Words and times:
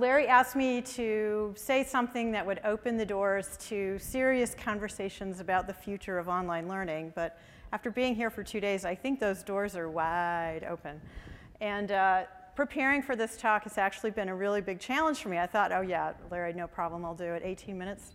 Larry 0.00 0.26
asked 0.26 0.56
me 0.56 0.80
to 0.80 1.52
say 1.54 1.84
something 1.84 2.32
that 2.32 2.46
would 2.46 2.58
open 2.64 2.96
the 2.96 3.04
doors 3.04 3.58
to 3.68 3.98
serious 3.98 4.54
conversations 4.54 5.40
about 5.40 5.66
the 5.66 5.74
future 5.74 6.16
of 6.18 6.26
online 6.26 6.68
learning. 6.68 7.12
But 7.14 7.38
after 7.74 7.90
being 7.90 8.14
here 8.14 8.30
for 8.30 8.42
two 8.42 8.60
days, 8.60 8.86
I 8.86 8.94
think 8.94 9.20
those 9.20 9.42
doors 9.42 9.76
are 9.76 9.90
wide 9.90 10.64
open. 10.66 11.02
And 11.60 11.92
uh, 11.92 12.22
preparing 12.56 13.02
for 13.02 13.14
this 13.14 13.36
talk 13.36 13.64
has 13.64 13.76
actually 13.76 14.12
been 14.12 14.30
a 14.30 14.34
really 14.34 14.62
big 14.62 14.80
challenge 14.80 15.18
for 15.18 15.28
me. 15.28 15.36
I 15.36 15.46
thought, 15.46 15.70
oh 15.70 15.82
yeah, 15.82 16.14
Larry, 16.30 16.54
no 16.54 16.66
problem, 16.66 17.04
I'll 17.04 17.14
do 17.14 17.34
it. 17.34 17.42
18 17.44 17.76
minutes, 17.76 18.14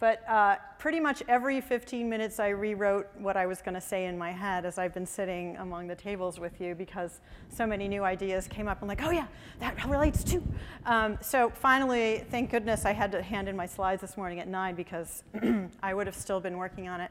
but 0.00 0.28
uh, 0.28 0.56
pretty 0.78 1.00
much 1.00 1.22
every 1.28 1.60
15 1.60 2.08
minutes, 2.08 2.40
I 2.40 2.48
rewrote 2.48 3.06
what 3.18 3.36
I 3.36 3.46
was 3.46 3.62
going 3.62 3.74
to 3.74 3.80
say 3.80 4.06
in 4.06 4.18
my 4.18 4.32
head 4.32 4.66
as 4.66 4.76
I've 4.76 4.92
been 4.92 5.06
sitting 5.06 5.56
among 5.58 5.86
the 5.86 5.94
tables 5.94 6.40
with 6.40 6.60
you 6.60 6.74
because 6.74 7.20
so 7.48 7.66
many 7.66 7.88
new 7.88 8.02
ideas 8.02 8.48
came 8.48 8.68
up. 8.68 8.82
I'm 8.82 8.88
like, 8.88 9.02
oh 9.02 9.10
yeah, 9.10 9.26
that 9.60 9.82
relates 9.86 10.24
too. 10.24 10.42
Um, 10.84 11.16
so 11.20 11.50
finally, 11.50 12.24
thank 12.30 12.50
goodness 12.50 12.84
I 12.84 12.92
had 12.92 13.12
to 13.12 13.22
hand 13.22 13.48
in 13.48 13.56
my 13.56 13.66
slides 13.66 14.00
this 14.00 14.16
morning 14.16 14.40
at 14.40 14.48
9 14.48 14.74
because 14.74 15.22
I 15.82 15.94
would 15.94 16.06
have 16.06 16.16
still 16.16 16.40
been 16.40 16.58
working 16.58 16.88
on 16.88 17.00
it. 17.00 17.10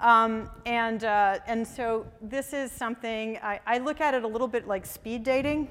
Um, 0.00 0.50
and, 0.66 1.04
uh, 1.04 1.38
and 1.46 1.66
so 1.66 2.06
this 2.20 2.52
is 2.52 2.72
something, 2.72 3.38
I, 3.42 3.60
I, 3.64 3.78
look 3.78 4.00
at 4.00 4.12
it 4.12 4.24
a 4.24 4.26
little 4.26 4.48
bit 4.48 4.66
like 4.66 4.84
speed 4.84 5.22
dating 5.22 5.68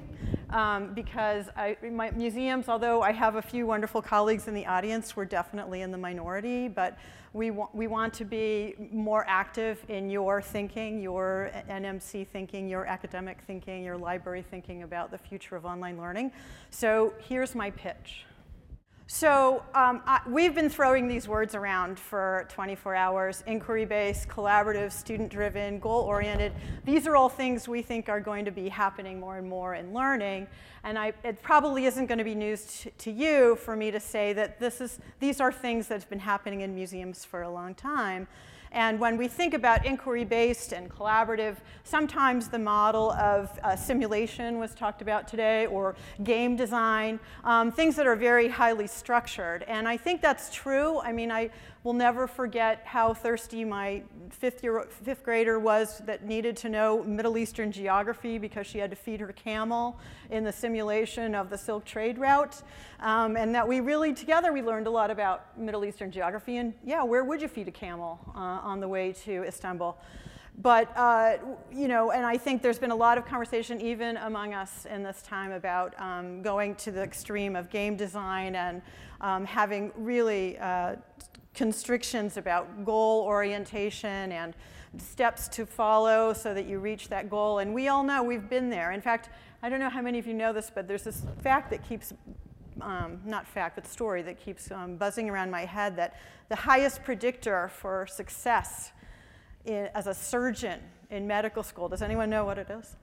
um, 0.50 0.94
because 0.94 1.48
I, 1.56 1.76
my 1.92 2.10
museums, 2.10 2.68
although 2.68 3.02
I 3.02 3.12
have 3.12 3.36
a 3.36 3.42
few 3.42 3.66
wonderful 3.66 4.02
colleagues 4.02 4.48
in 4.48 4.54
the 4.54 4.66
audience, 4.66 5.16
we're 5.16 5.24
definitely 5.24 5.82
in 5.82 5.90
the 5.90 5.98
minority, 5.98 6.68
but 6.68 6.96
we, 7.32 7.50
wa 7.50 7.68
we 7.72 7.86
want 7.88 8.14
to 8.14 8.24
be 8.24 8.74
more 8.92 9.24
active 9.28 9.84
in 9.88 10.08
your 10.08 10.40
thinking, 10.40 11.02
your 11.02 11.50
NMC 11.68 12.26
thinking, 12.28 12.68
your 12.68 12.86
academic 12.86 13.38
thinking, 13.46 13.82
your 13.82 13.96
library 13.96 14.44
thinking 14.48 14.84
about 14.84 15.10
the 15.10 15.18
future 15.18 15.56
of 15.56 15.64
online 15.64 15.98
learning. 15.98 16.30
So 16.70 17.12
here's 17.18 17.54
my 17.54 17.70
pitch. 17.70 18.24
So 19.06 19.62
um, 19.74 20.00
I, 20.06 20.22
we've 20.26 20.54
been 20.54 20.70
throwing 20.70 21.08
these 21.08 21.28
words 21.28 21.54
around 21.54 21.98
for 21.98 22.46
24 22.48 22.94
hours, 22.94 23.44
inquiry-based, 23.46 24.28
collaborative, 24.28 24.92
student-driven, 24.92 25.78
goal-oriented. 25.78 26.52
These 26.86 27.06
are 27.06 27.14
all 27.14 27.28
things 27.28 27.68
we 27.68 27.82
think 27.82 28.08
are 28.08 28.20
going 28.20 28.46
to 28.46 28.50
be 28.50 28.70
happening 28.70 29.20
more 29.20 29.36
and 29.36 29.46
more 29.46 29.74
in 29.74 29.92
learning. 29.92 30.46
And 30.84 30.98
I, 30.98 31.12
it 31.22 31.42
probably 31.42 31.84
isn't 31.84 32.06
going 32.06 32.16
to 32.16 32.24
be 32.24 32.34
news 32.34 32.86
to 32.96 33.10
you 33.10 33.56
for 33.56 33.76
me 33.76 33.90
to 33.90 34.00
say 34.00 34.32
that 34.32 34.58
this 34.58 34.80
is, 34.80 34.98
these 35.20 35.38
are 35.38 35.52
things 35.52 35.86
that 35.88 36.00
have 36.00 36.08
been 36.08 36.18
happening 36.18 36.62
in 36.62 36.74
museums 36.74 37.26
for 37.26 37.42
a 37.42 37.50
long 37.50 37.74
time. 37.74 38.26
And 38.74 38.98
when 38.98 39.16
we 39.16 39.28
think 39.28 39.54
about 39.54 39.86
inquiry-based 39.86 40.72
and 40.72 40.90
collaborative, 40.90 41.56
sometimes 41.84 42.48
the 42.48 42.58
model 42.58 43.12
of 43.12 43.56
uh, 43.62 43.76
simulation 43.76 44.58
was 44.58 44.74
talked 44.74 45.00
about 45.00 45.28
today, 45.28 45.66
or 45.66 45.94
game 46.24 46.56
design, 46.56 47.20
um, 47.44 47.70
things 47.70 47.94
that 47.94 48.06
are 48.06 48.16
very 48.16 48.48
highly 48.48 48.88
structured. 48.88 49.62
And 49.68 49.86
I 49.88 49.96
think 49.96 50.20
that's 50.20 50.52
true. 50.52 50.98
I 51.00 51.12
mean, 51.12 51.30
I 51.30 51.50
will 51.84 51.92
never 51.92 52.26
forget 52.26 52.80
how 52.84 53.12
thirsty 53.12 53.62
my 53.62 54.02
fifth, 54.30 54.64
year, 54.64 54.86
fifth 54.88 55.22
grader 55.22 55.58
was 55.58 55.98
that 56.06 56.24
needed 56.24 56.56
to 56.56 56.70
know 56.70 57.04
Middle 57.04 57.36
Eastern 57.36 57.70
geography 57.70 58.38
because 58.38 58.66
she 58.66 58.78
had 58.78 58.88
to 58.88 58.96
feed 58.96 59.20
her 59.20 59.32
camel 59.32 60.00
in 60.30 60.44
the 60.44 60.52
simulation 60.52 61.34
of 61.34 61.50
the 61.50 61.58
Silk 61.58 61.84
Trade 61.84 62.16
Route. 62.16 62.62
Um, 63.00 63.36
and 63.36 63.54
that 63.54 63.68
we 63.68 63.80
really, 63.80 64.14
together, 64.14 64.50
we 64.50 64.62
learned 64.62 64.86
a 64.86 64.90
lot 64.90 65.10
about 65.10 65.56
Middle 65.58 65.84
Eastern 65.84 66.10
geography. 66.10 66.56
And 66.56 66.72
yeah, 66.82 67.04
where 67.04 67.22
would 67.22 67.42
you 67.42 67.48
feed 67.48 67.68
a 67.68 67.72
camel 67.72 68.18
uh, 68.34 68.38
on 68.38 68.80
the 68.80 68.88
way 68.88 69.12
to 69.24 69.44
Istanbul? 69.44 69.98
But, 70.56 70.96
uh, 70.96 71.36
you 71.70 71.88
know, 71.88 72.12
and 72.12 72.24
I 72.24 72.38
think 72.38 72.62
there's 72.62 72.78
been 72.78 72.92
a 72.92 72.96
lot 72.96 73.18
of 73.18 73.26
conversation 73.26 73.80
even 73.80 74.16
among 74.18 74.54
us 74.54 74.86
in 74.86 75.02
this 75.02 75.20
time 75.20 75.50
about 75.50 76.00
um, 76.00 76.42
going 76.42 76.76
to 76.76 76.92
the 76.92 77.02
extreme 77.02 77.56
of 77.56 77.68
game 77.70 77.96
design 77.96 78.54
and 78.54 78.80
um, 79.20 79.44
having 79.44 79.90
really 79.96 80.56
uh, 80.58 80.94
constrictions 81.54 82.36
about 82.36 82.84
goal 82.84 83.22
orientation 83.22 84.32
and 84.32 84.54
steps 84.98 85.48
to 85.48 85.66
follow 85.66 86.32
so 86.32 86.54
that 86.54 86.66
you 86.66 86.78
reach 86.78 87.08
that 87.08 87.30
goal. 87.30 87.60
And 87.60 87.74
we 87.74 87.88
all 87.88 88.02
know 88.02 88.22
we've 88.22 88.48
been 88.48 88.70
there. 88.70 88.92
In 88.92 89.00
fact, 89.00 89.30
I 89.62 89.68
don't 89.68 89.80
know 89.80 89.88
how 89.88 90.02
many 90.02 90.18
of 90.18 90.26
you 90.26 90.34
know 90.34 90.52
this, 90.52 90.70
but 90.72 90.86
there's 90.86 91.04
this 91.04 91.22
fact 91.42 91.70
that 91.70 91.86
keeps, 91.88 92.12
um, 92.80 93.20
not 93.24 93.46
fact, 93.46 93.76
but 93.76 93.86
story 93.86 94.22
that 94.22 94.38
keeps 94.38 94.70
um, 94.70 94.96
buzzing 94.96 95.30
around 95.30 95.50
my 95.50 95.64
head 95.64 95.96
that 95.96 96.16
the 96.48 96.56
highest 96.56 97.02
predictor 97.02 97.68
for 97.68 98.06
success 98.06 98.92
in, 99.64 99.88
as 99.94 100.06
a 100.06 100.14
surgeon 100.14 100.80
in 101.10 101.26
medical 101.26 101.62
school, 101.62 101.88
does 101.88 102.02
anyone 102.02 102.28
know 102.28 102.44
what 102.44 102.58
it 102.58 102.68
is? 102.70 102.96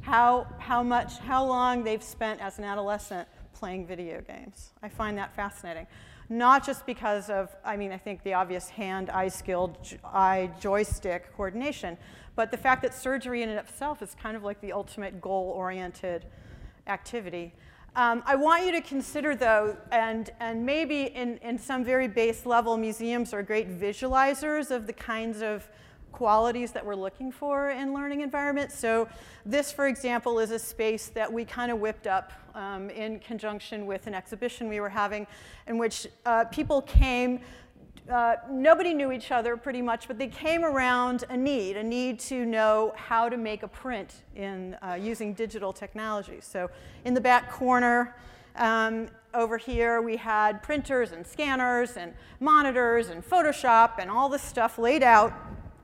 How, 0.00 0.46
how 0.58 0.82
much, 0.82 1.18
how 1.18 1.44
long 1.44 1.82
they've 1.82 2.02
spent 2.02 2.40
as 2.40 2.58
an 2.58 2.64
adolescent 2.64 3.28
playing 3.58 3.86
video 3.86 4.20
games. 4.20 4.72
I 4.82 4.88
find 4.88 5.16
that 5.16 5.34
fascinating. 5.34 5.86
Not 6.28 6.66
just 6.66 6.84
because 6.84 7.30
of, 7.30 7.54
I 7.64 7.76
mean, 7.76 7.92
I 7.92 7.98
think 7.98 8.22
the 8.22 8.34
obvious 8.34 8.68
hand, 8.68 9.08
eye 9.10 9.28
skill, 9.28 9.76
eye 10.04 10.50
joystick 10.60 11.34
coordination, 11.36 11.96
but 12.34 12.50
the 12.50 12.56
fact 12.58 12.82
that 12.82 12.92
surgery 12.92 13.42
in 13.42 13.48
and 13.48 13.58
of 13.58 13.66
itself 13.68 14.02
is 14.02 14.14
kind 14.20 14.36
of 14.36 14.42
like 14.42 14.60
the 14.60 14.72
ultimate 14.72 15.20
goal 15.20 15.52
oriented 15.56 16.26
activity. 16.86 17.54
Um, 17.94 18.22
I 18.26 18.34
want 18.34 18.66
you 18.66 18.72
to 18.72 18.82
consider, 18.82 19.34
though, 19.34 19.74
and, 19.90 20.28
and 20.38 20.66
maybe 20.66 21.04
in, 21.04 21.38
in 21.38 21.58
some 21.58 21.82
very 21.82 22.08
base 22.08 22.44
level, 22.44 22.76
museums 22.76 23.32
are 23.32 23.42
great 23.42 23.70
visualizers 23.80 24.70
of 24.70 24.86
the 24.86 24.92
kinds 24.92 25.40
of 25.40 25.66
qualities 26.16 26.72
that 26.72 26.84
we're 26.84 26.94
looking 26.94 27.30
for 27.30 27.70
in 27.70 27.92
learning 27.92 28.22
environments. 28.22 28.74
So 28.78 29.06
this, 29.44 29.70
for 29.70 29.86
example, 29.86 30.38
is 30.38 30.50
a 30.50 30.58
space 30.58 31.08
that 31.08 31.30
we 31.30 31.44
kind 31.44 31.70
of 31.70 31.78
whipped 31.78 32.06
up 32.06 32.32
um, 32.54 32.88
in 32.88 33.18
conjunction 33.18 33.84
with 33.84 34.06
an 34.06 34.14
exhibition 34.14 34.66
we 34.66 34.80
were 34.80 34.88
having 34.88 35.26
in 35.66 35.76
which 35.76 36.06
uh, 36.24 36.44
people 36.46 36.80
came 36.80 37.40
uh, 38.10 38.36
nobody 38.48 38.94
knew 38.94 39.10
each 39.10 39.32
other 39.32 39.56
pretty 39.56 39.82
much, 39.82 40.06
but 40.06 40.16
they 40.16 40.28
came 40.28 40.64
around 40.64 41.24
a 41.28 41.36
need, 41.36 41.76
a 41.76 41.82
need 41.82 42.20
to 42.20 42.46
know 42.46 42.92
how 42.94 43.28
to 43.28 43.36
make 43.36 43.64
a 43.64 43.68
print 43.68 44.22
in 44.36 44.74
uh, 44.74 44.94
using 44.94 45.34
digital 45.34 45.72
technology. 45.72 46.38
So 46.40 46.70
in 47.04 47.14
the 47.14 47.20
back 47.20 47.50
corner, 47.50 48.14
um, 48.54 49.08
over 49.34 49.58
here 49.58 50.00
we 50.00 50.16
had 50.16 50.62
printers 50.62 51.10
and 51.10 51.26
scanners 51.26 51.96
and 51.96 52.14
monitors 52.38 53.08
and 53.08 53.28
Photoshop 53.28 53.98
and 53.98 54.08
all 54.08 54.28
this 54.28 54.42
stuff 54.42 54.78
laid 54.78 55.02
out 55.02 55.32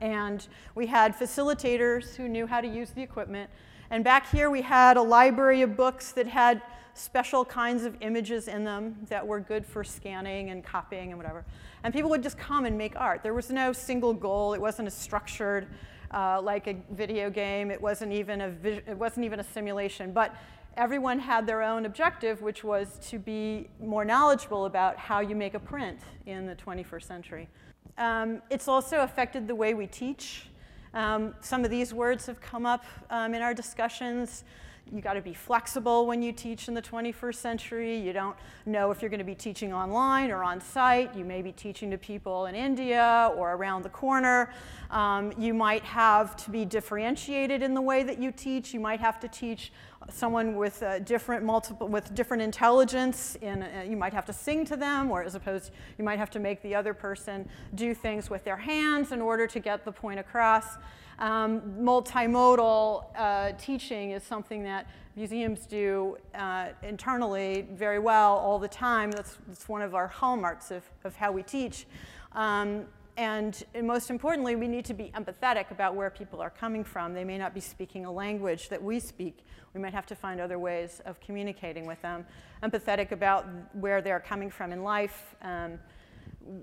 and 0.03 0.47
we 0.75 0.85
had 0.85 1.17
facilitators 1.17 2.13
who 2.13 2.27
knew 2.27 2.45
how 2.45 2.59
to 2.59 2.67
use 2.67 2.89
the 2.89 3.01
equipment. 3.01 3.49
And 3.89 4.03
back 4.03 4.29
here 4.29 4.49
we 4.49 4.61
had 4.61 4.97
a 4.97 5.01
library 5.01 5.61
of 5.61 5.77
books 5.77 6.11
that 6.11 6.27
had 6.27 6.61
special 6.93 7.45
kinds 7.45 7.85
of 7.85 7.95
images 8.01 8.49
in 8.49 8.65
them 8.65 8.97
that 9.07 9.25
were 9.25 9.39
good 9.39 9.65
for 9.65 9.81
scanning 9.81 10.49
and 10.49 10.61
copying 10.61 11.09
and 11.09 11.17
whatever. 11.17 11.45
And 11.85 11.93
people 11.93 12.09
would 12.09 12.21
just 12.21 12.37
come 12.37 12.65
and 12.65 12.77
make 12.77 12.97
art. 12.97 13.23
There 13.23 13.33
was 13.33 13.49
no 13.49 13.71
single 13.71 14.13
goal. 14.13 14.53
It 14.53 14.59
wasn't 14.59 14.89
a 14.89 14.91
structured 14.91 15.67
uh, 16.11 16.41
like 16.41 16.67
a 16.67 16.75
video 16.91 17.29
game. 17.29 17.71
It 17.71 17.81
wasn't 17.81 18.11
even 18.11 18.41
a 18.41 18.53
it 18.65 18.97
wasn't 18.97 19.25
even 19.25 19.39
a 19.39 19.43
simulation. 19.43 20.11
But 20.11 20.35
everyone 20.75 21.17
had 21.17 21.47
their 21.47 21.63
own 21.63 21.85
objective, 21.85 22.41
which 22.41 22.61
was 22.61 22.99
to 23.09 23.17
be 23.17 23.69
more 23.79 24.03
knowledgeable 24.03 24.65
about 24.65 24.97
how 24.97 25.21
you 25.21 25.33
make 25.33 25.53
a 25.53 25.59
print 25.59 25.99
in 26.25 26.45
the 26.45 26.55
21st 26.55 27.03
century. 27.03 27.49
Um, 27.97 28.41
it's 28.49 28.67
also 28.67 29.01
affected 29.01 29.47
the 29.47 29.55
way 29.55 29.73
we 29.73 29.87
teach. 29.87 30.47
Um, 30.93 31.35
some 31.41 31.63
of 31.63 31.71
these 31.71 31.93
words 31.93 32.25
have 32.25 32.41
come 32.41 32.65
up 32.65 32.85
um, 33.09 33.33
in 33.33 33.41
our 33.41 33.53
discussions. 33.53 34.43
You 34.91 35.01
got 35.01 35.13
to 35.13 35.21
be 35.21 35.33
flexible 35.33 36.05
when 36.05 36.21
you 36.21 36.31
teach 36.31 36.67
in 36.67 36.73
the 36.73 36.81
21st 36.81 37.35
century. 37.35 37.97
You 37.97 38.13
don't 38.13 38.35
know 38.65 38.91
if 38.91 39.01
you're 39.01 39.09
going 39.09 39.19
to 39.19 39.23
be 39.23 39.33
teaching 39.33 39.73
online 39.73 40.29
or 40.29 40.43
on 40.43 40.59
site. 40.59 41.15
You 41.15 41.23
may 41.23 41.41
be 41.41 41.51
teaching 41.51 41.89
to 41.91 41.97
people 41.97 42.45
in 42.47 42.55
India 42.55 43.31
or 43.35 43.53
around 43.53 43.83
the 43.83 43.89
corner. 43.89 44.53
Um, 44.91 45.33
you 45.37 45.53
might 45.53 45.83
have 45.83 46.35
to 46.37 46.51
be 46.51 46.65
differentiated 46.65 47.63
in 47.63 47.73
the 47.73 47.81
way 47.81 48.03
that 48.03 48.19
you 48.19 48.31
teach. 48.31 48.73
You 48.73 48.79
might 48.81 48.99
have 48.99 49.19
to 49.21 49.27
teach 49.27 49.71
someone 50.11 50.55
with 50.55 50.83
different 51.05 51.45
multiple 51.45 51.87
with 51.87 52.13
different 52.13 52.43
intelligence 52.43 53.35
in 53.41 53.63
uh, 53.63 53.85
you 53.87 53.95
might 53.95 54.11
have 54.11 54.25
to 54.25 54.33
sing 54.33 54.65
to 54.65 54.75
them 54.75 55.09
or 55.09 55.23
as 55.23 55.33
opposed 55.33 55.71
you 55.97 56.03
might 56.03 56.19
have 56.19 56.29
to 56.29 56.39
make 56.39 56.61
the 56.61 56.75
other 56.75 56.93
person 56.93 57.47
do 57.75 57.93
things 57.93 58.29
with 58.29 58.43
their 58.43 58.57
hands 58.57 59.13
in 59.13 59.21
order 59.21 59.47
to 59.47 59.61
get 59.61 59.85
the 59.85 59.91
point 59.91 60.19
across 60.19 60.77
um, 61.19 61.61
multimodal 61.79 63.05
uh, 63.15 63.51
teaching 63.57 64.11
is 64.11 64.23
something 64.23 64.63
that 64.63 64.87
museums 65.15 65.65
do 65.65 66.17
uh, 66.35 66.69
internally 66.81 67.67
very 67.73 67.99
well 67.99 68.37
all 68.37 68.57
the 68.59 68.67
time 68.67 69.11
that's, 69.11 69.37
that's 69.47 69.69
one 69.69 69.81
of 69.81 69.93
our 69.93 70.07
hallmarks 70.07 70.71
of, 70.71 70.83
of 71.03 71.15
how 71.15 71.31
we 71.31 71.43
teach 71.43 71.85
um, 72.33 72.85
and 73.15 73.63
most 73.83 74.09
importantly, 74.09 74.55
we 74.55 74.67
need 74.67 74.85
to 74.85 74.93
be 74.93 75.11
empathetic 75.15 75.69
about 75.69 75.95
where 75.95 76.09
people 76.09 76.41
are 76.41 76.49
coming 76.49 76.83
from. 76.83 77.13
They 77.13 77.23
may 77.23 77.37
not 77.37 77.53
be 77.53 77.59
speaking 77.59 78.05
a 78.05 78.11
language 78.11 78.69
that 78.69 78.81
we 78.81 78.99
speak. 78.99 79.45
We 79.73 79.81
might 79.81 79.93
have 79.93 80.07
to 80.07 80.15
find 80.15 80.41
other 80.41 80.57
ways 80.57 80.99
of 81.05 81.19
communicating 81.19 81.85
with 81.85 82.01
them. 82.01 82.25
Empathetic 82.63 83.11
about 83.11 83.45
where 83.73 84.01
they're 84.01 84.19
coming 84.19 84.49
from 84.49 84.71
in 84.71 84.83
life, 84.83 85.35
um, 85.43 85.77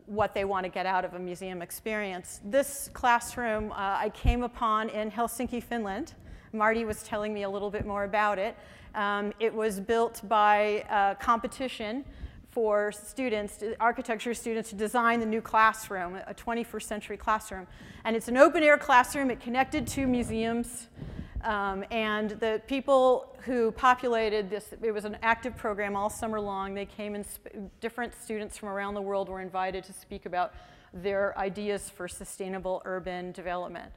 what 0.06 0.34
they 0.34 0.44
want 0.44 0.64
to 0.64 0.70
get 0.70 0.86
out 0.86 1.04
of 1.04 1.14
a 1.14 1.18
museum 1.18 1.62
experience. 1.62 2.40
This 2.44 2.90
classroom 2.92 3.72
uh, 3.72 3.74
I 3.76 4.10
came 4.10 4.42
upon 4.42 4.88
in 4.90 5.10
Helsinki, 5.10 5.62
Finland. 5.62 6.14
Marty 6.52 6.84
was 6.84 7.02
telling 7.02 7.32
me 7.32 7.44
a 7.44 7.50
little 7.50 7.70
bit 7.70 7.86
more 7.86 8.04
about 8.04 8.38
it. 8.38 8.56
Um, 8.94 9.32
it 9.38 9.54
was 9.54 9.80
built 9.80 10.20
by 10.28 10.84
a 10.90 11.14
competition 11.14 12.04
for 12.50 12.90
students, 12.90 13.62
architecture 13.78 14.34
students, 14.34 14.70
to 14.70 14.74
design 14.74 15.20
the 15.20 15.26
new 15.26 15.40
classroom, 15.40 16.16
a 16.26 16.34
21st 16.34 16.82
century 16.82 17.16
classroom. 17.16 17.66
And 18.04 18.16
it's 18.16 18.26
an 18.26 18.36
open 18.36 18.62
air 18.64 18.76
classroom. 18.76 19.30
It 19.30 19.40
connected 19.40 19.86
to 19.88 20.06
museums. 20.06 20.88
Um, 21.42 21.84
and 21.90 22.30
the 22.30 22.60
people 22.66 23.34
who 23.44 23.72
populated 23.72 24.50
this, 24.50 24.74
it 24.82 24.92
was 24.92 25.04
an 25.04 25.16
active 25.22 25.56
program 25.56 25.96
all 25.96 26.10
summer 26.10 26.40
long. 26.40 26.74
They 26.74 26.86
came 26.86 27.14
and 27.14 27.24
different 27.80 28.14
students 28.14 28.58
from 28.58 28.68
around 28.68 28.94
the 28.94 29.02
world 29.02 29.28
were 29.28 29.40
invited 29.40 29.84
to 29.84 29.92
speak 29.92 30.26
about 30.26 30.52
their 30.92 31.36
ideas 31.38 31.88
for 31.88 32.08
sustainable 32.08 32.82
urban 32.84 33.32
development. 33.32 33.92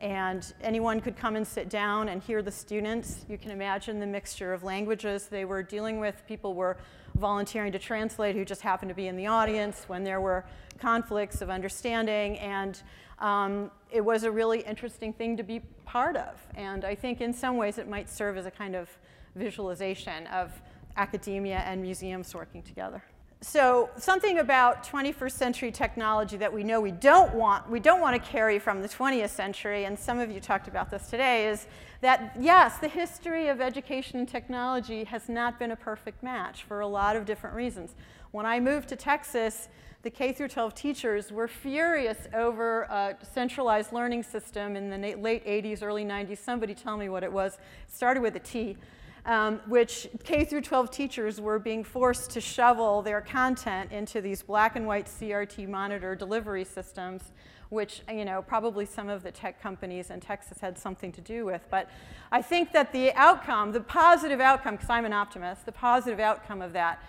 And 0.00 0.52
anyone 0.60 1.00
could 1.00 1.16
come 1.16 1.34
and 1.34 1.46
sit 1.46 1.68
down 1.68 2.08
and 2.08 2.22
hear 2.22 2.40
the 2.40 2.52
students. 2.52 3.24
You 3.28 3.36
can 3.36 3.50
imagine 3.50 3.98
the 3.98 4.06
mixture 4.06 4.52
of 4.52 4.62
languages 4.62 5.26
they 5.26 5.44
were 5.44 5.62
dealing 5.62 5.98
with. 5.98 6.22
People 6.26 6.54
were 6.54 6.78
volunteering 7.16 7.72
to 7.72 7.80
translate 7.80 8.36
who 8.36 8.44
just 8.44 8.62
happened 8.62 8.90
to 8.90 8.94
be 8.94 9.08
in 9.08 9.16
the 9.16 9.26
audience 9.26 9.84
when 9.88 10.04
there 10.04 10.20
were 10.20 10.44
conflicts 10.78 11.42
of 11.42 11.50
understanding. 11.50 12.38
And 12.38 12.80
um, 13.20 13.70
it 13.90 14.00
was 14.00 14.22
a 14.22 14.30
really 14.30 14.60
interesting 14.60 15.12
thing 15.12 15.36
to 15.36 15.42
be 15.42 15.60
part 15.84 16.16
of. 16.16 16.40
And 16.54 16.84
I 16.84 16.94
think 16.94 17.20
in 17.20 17.32
some 17.32 17.56
ways 17.56 17.78
it 17.78 17.88
might 17.88 18.08
serve 18.08 18.36
as 18.36 18.46
a 18.46 18.50
kind 18.50 18.76
of 18.76 18.88
visualization 19.34 20.26
of 20.28 20.52
academia 20.96 21.58
and 21.58 21.80
museums 21.80 22.34
working 22.34 22.62
together. 22.62 23.02
So 23.40 23.88
something 23.96 24.40
about 24.40 24.82
21st 24.82 25.30
century 25.30 25.70
technology 25.70 26.36
that 26.38 26.52
we 26.52 26.64
know 26.64 26.80
we 26.80 26.90
don't 26.90 27.32
want, 27.34 27.70
we 27.70 27.78
don't 27.78 28.00
want 28.00 28.20
to 28.20 28.30
carry 28.30 28.58
from 28.58 28.82
the 28.82 28.88
20th 28.88 29.28
century, 29.30 29.84
and 29.84 29.96
some 29.96 30.18
of 30.18 30.28
you 30.28 30.40
talked 30.40 30.66
about 30.66 30.90
this 30.90 31.08
today, 31.08 31.46
is 31.46 31.68
that 32.00 32.34
yes, 32.38 32.78
the 32.78 32.88
history 32.88 33.46
of 33.46 33.60
education 33.60 34.18
and 34.18 34.28
technology 34.28 35.04
has 35.04 35.28
not 35.28 35.56
been 35.56 35.70
a 35.70 35.76
perfect 35.76 36.20
match 36.20 36.64
for 36.64 36.80
a 36.80 36.86
lot 36.86 37.14
of 37.14 37.24
different 37.26 37.54
reasons. 37.54 37.94
When 38.32 38.44
I 38.44 38.58
moved 38.58 38.88
to 38.88 38.96
Texas, 38.96 39.68
the 40.02 40.10
K 40.10 40.32
through 40.32 40.48
12 40.48 40.74
teachers 40.74 41.30
were 41.30 41.46
furious 41.46 42.18
over 42.34 42.82
a 42.82 43.16
centralized 43.22 43.92
learning 43.92 44.24
system 44.24 44.74
in 44.74 44.90
the 44.90 45.14
late 45.14 45.46
80s, 45.46 45.82
early 45.84 46.04
90s. 46.04 46.38
Somebody 46.38 46.74
tell 46.74 46.96
me 46.96 47.08
what 47.08 47.22
it 47.22 47.32
was. 47.32 47.54
It 47.54 47.94
started 47.94 48.20
with 48.20 48.34
a 48.34 48.40
T 48.40 48.76
um, 49.26 49.60
which 49.66 50.08
K 50.24 50.44
through 50.44 50.62
12 50.62 50.90
teachers 50.90 51.40
were 51.40 51.58
being 51.58 51.84
forced 51.84 52.30
to 52.30 52.40
shovel 52.40 53.02
their 53.02 53.20
content 53.20 53.92
into 53.92 54.20
these 54.20 54.42
black 54.42 54.76
and 54.76 54.86
white 54.86 55.06
CRT 55.06 55.68
monitor 55.68 56.14
delivery 56.14 56.64
systems, 56.64 57.32
which 57.70 58.02
you 58.12 58.24
know 58.24 58.42
probably 58.42 58.86
some 58.86 59.08
of 59.08 59.22
the 59.22 59.30
tech 59.30 59.60
companies 59.60 60.10
in 60.10 60.20
Texas 60.20 60.58
had 60.60 60.78
something 60.78 61.12
to 61.12 61.20
do 61.20 61.44
with. 61.44 61.66
But 61.70 61.90
I 62.32 62.42
think 62.42 62.72
that 62.72 62.92
the 62.92 63.12
outcome, 63.14 63.72
the 63.72 63.80
positive 63.80 64.40
outcome, 64.40 64.76
because 64.76 64.90
I'm 64.90 65.04
an 65.04 65.12
optimist, 65.12 65.66
the 65.66 65.72
positive 65.72 66.20
outcome 66.20 66.62
of 66.62 66.72
that 66.72 67.02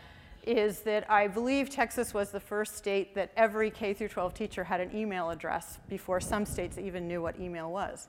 is 0.44 0.80
that 0.80 1.10
I 1.10 1.28
believe 1.28 1.70
Texas 1.70 2.14
was 2.14 2.32
the 2.32 2.40
first 2.40 2.76
state 2.76 3.14
that 3.16 3.32
every 3.36 3.70
K 3.70 3.94
through 3.94 4.08
12 4.08 4.34
teacher 4.34 4.64
had 4.64 4.80
an 4.82 4.96
email 4.96 5.30
address 5.30 5.78
before 5.90 6.20
some 6.20 6.46
states 6.46 6.78
even 6.78 7.08
knew 7.08 7.22
what 7.22 7.40
email 7.40 7.72
was. 7.72 8.08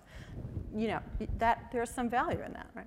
You 0.74 0.88
know, 0.88 1.00
that 1.38 1.66
there's 1.72 1.90
some 1.90 2.08
value 2.08 2.40
in 2.42 2.52
that, 2.52 2.68
right? 2.74 2.86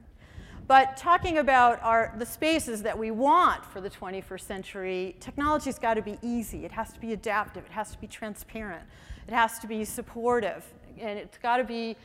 But 0.73 0.97
talking 0.97 1.37
about 1.37 1.79
our, 1.83 2.11
the 2.17 2.25
spaces 2.25 2.81
that 2.81 2.97
we 2.97 3.11
want 3.11 3.63
for 3.63 3.79
the 3.79 3.91
21st 3.91 4.41
century, 4.41 5.15
technology's 5.19 5.77
got 5.77 5.93
to 5.93 6.01
be 6.01 6.17
easy. 6.23 6.65
It 6.65 6.71
has 6.71 6.91
to 6.93 6.99
be 6.99 7.13
adaptive. 7.13 7.63
It 7.63 7.71
has 7.71 7.91
to 7.91 8.01
be 8.01 8.07
transparent. 8.07 8.81
It 9.27 9.35
has 9.35 9.59
to 9.59 9.67
be 9.67 9.85
supportive. 9.85 10.65
And 10.99 11.19
it's 11.19 11.37
got 11.37 11.57
to 11.57 11.63
be 11.63 11.95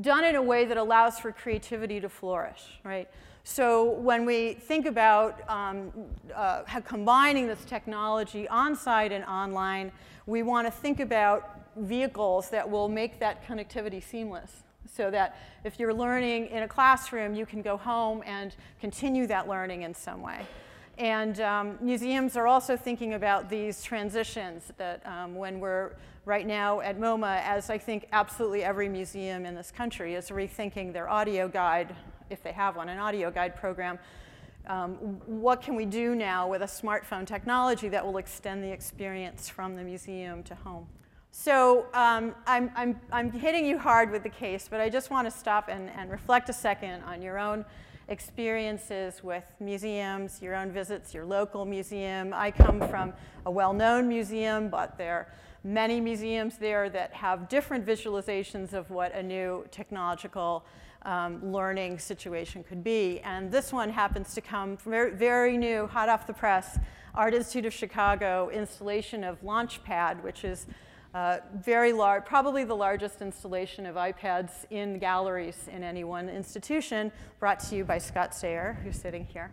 done 0.00 0.24
in 0.24 0.34
a 0.34 0.40
way 0.40 0.64
that 0.64 0.78
allows 0.78 1.18
for 1.18 1.30
creativity 1.30 2.00
to 2.00 2.08
flourish, 2.08 2.62
right? 2.84 3.06
So 3.44 3.84
when 3.84 4.24
we 4.24 4.54
think 4.54 4.86
about 4.86 5.46
um, 5.50 5.92
uh, 6.34 6.62
combining 6.86 7.46
this 7.46 7.66
technology 7.66 8.48
on-site 8.48 9.12
and 9.12 9.26
online, 9.26 9.92
we 10.24 10.42
want 10.42 10.66
to 10.66 10.70
think 10.70 11.00
about 11.00 11.60
vehicles 11.76 12.48
that 12.48 12.70
will 12.70 12.88
make 12.88 13.20
that 13.20 13.46
connectivity 13.46 14.02
seamless 14.02 14.62
so 14.96 15.10
that 15.10 15.36
if 15.64 15.78
you're 15.78 15.94
learning 15.94 16.46
in 16.46 16.62
a 16.62 16.68
classroom, 16.68 17.34
you 17.34 17.44
can 17.44 17.62
go 17.62 17.76
home 17.76 18.22
and 18.24 18.54
continue 18.80 19.26
that 19.26 19.48
learning 19.48 19.82
in 19.82 19.94
some 19.94 20.22
way. 20.22 20.46
And 20.98 21.40
um, 21.40 21.78
museums 21.80 22.36
are 22.36 22.46
also 22.46 22.76
thinking 22.76 23.14
about 23.14 23.50
these 23.50 23.82
transitions 23.82 24.72
that 24.78 25.04
um, 25.06 25.34
when 25.34 25.60
we're 25.60 25.92
right 26.24 26.46
now 26.46 26.80
at 26.80 26.98
MoMA, 26.98 27.42
as 27.44 27.68
I 27.68 27.76
think 27.76 28.06
absolutely 28.12 28.64
every 28.64 28.88
museum 28.88 29.44
in 29.44 29.54
this 29.54 29.70
country 29.70 30.14
is 30.14 30.30
rethinking 30.30 30.92
their 30.92 31.08
audio 31.08 31.48
guide, 31.48 31.94
if 32.30 32.42
they 32.42 32.52
have 32.52 32.76
one, 32.76 32.88
an 32.88 32.98
audio 32.98 33.30
guide 33.30 33.56
program. 33.56 33.98
Um, 34.66 34.94
what 35.26 35.62
can 35.62 35.76
we 35.76 35.84
do 35.84 36.16
now 36.16 36.48
with 36.48 36.62
a 36.62 36.66
smartphone 36.66 37.26
technology 37.26 37.88
that 37.90 38.04
will 38.04 38.16
extend 38.16 38.64
the 38.64 38.72
experience 38.72 39.48
from 39.48 39.76
the 39.76 39.82
museum 39.82 40.42
to 40.44 40.54
home? 40.56 40.88
So 41.38 41.84
um, 41.92 42.34
I'm, 42.46 42.70
I'm, 42.74 42.98
I'm 43.12 43.30
hitting 43.30 43.66
you 43.66 43.78
hard 43.78 44.10
with 44.10 44.22
the 44.22 44.28
case, 44.30 44.68
but 44.70 44.80
I 44.80 44.88
just 44.88 45.10
want 45.10 45.26
to 45.26 45.30
stop 45.30 45.68
and, 45.68 45.90
and 45.90 46.10
reflect 46.10 46.48
a 46.48 46.52
second 46.52 47.02
on 47.02 47.20
your 47.20 47.38
own 47.38 47.64
experiences 48.08 49.22
with 49.22 49.44
museums, 49.60 50.40
your 50.40 50.56
own 50.56 50.72
visits, 50.72 51.12
your 51.12 51.26
local 51.26 51.66
museum. 51.66 52.32
I 52.34 52.50
come 52.50 52.80
from 52.88 53.12
a 53.44 53.50
well-known 53.50 54.08
museum, 54.08 54.70
but 54.70 54.96
there 54.96 55.14
are 55.14 55.28
many 55.62 56.00
museums 56.00 56.56
there 56.56 56.88
that 56.88 57.12
have 57.12 57.50
different 57.50 57.84
visualizations 57.84 58.72
of 58.72 58.90
what 58.90 59.14
a 59.14 59.22
new 59.22 59.66
technological 59.70 60.64
um, 61.02 61.52
learning 61.52 61.98
situation 61.98 62.64
could 62.64 62.82
be. 62.82 63.20
And 63.20 63.52
this 63.52 63.74
one 63.74 63.90
happens 63.90 64.32
to 64.34 64.40
come 64.40 64.78
from 64.78 64.90
very, 64.90 65.10
very 65.14 65.58
new, 65.58 65.86
hot 65.86 66.08
off 66.08 66.26
the 66.26 66.32
press, 66.32 66.78
Art 67.14 67.34
Institute 67.34 67.66
of 67.66 67.74
Chicago 67.74 68.50
installation 68.50 69.22
of 69.22 69.40
Launchpad, 69.42 70.22
which 70.22 70.42
is 70.44 70.66
uh, 71.16 71.40
very 71.54 71.94
large, 71.94 72.26
probably 72.26 72.62
the 72.62 72.76
largest 72.76 73.22
installation 73.22 73.86
of 73.86 73.96
iPads 73.96 74.66
in 74.68 74.98
galleries 74.98 75.66
in 75.72 75.82
any 75.82 76.04
one 76.04 76.28
institution, 76.28 77.10
brought 77.40 77.58
to 77.58 77.74
you 77.74 77.84
by 77.84 77.96
Scott 77.96 78.34
Sayre, 78.34 78.78
who's 78.84 78.96
sitting 78.96 79.24
here. 79.24 79.50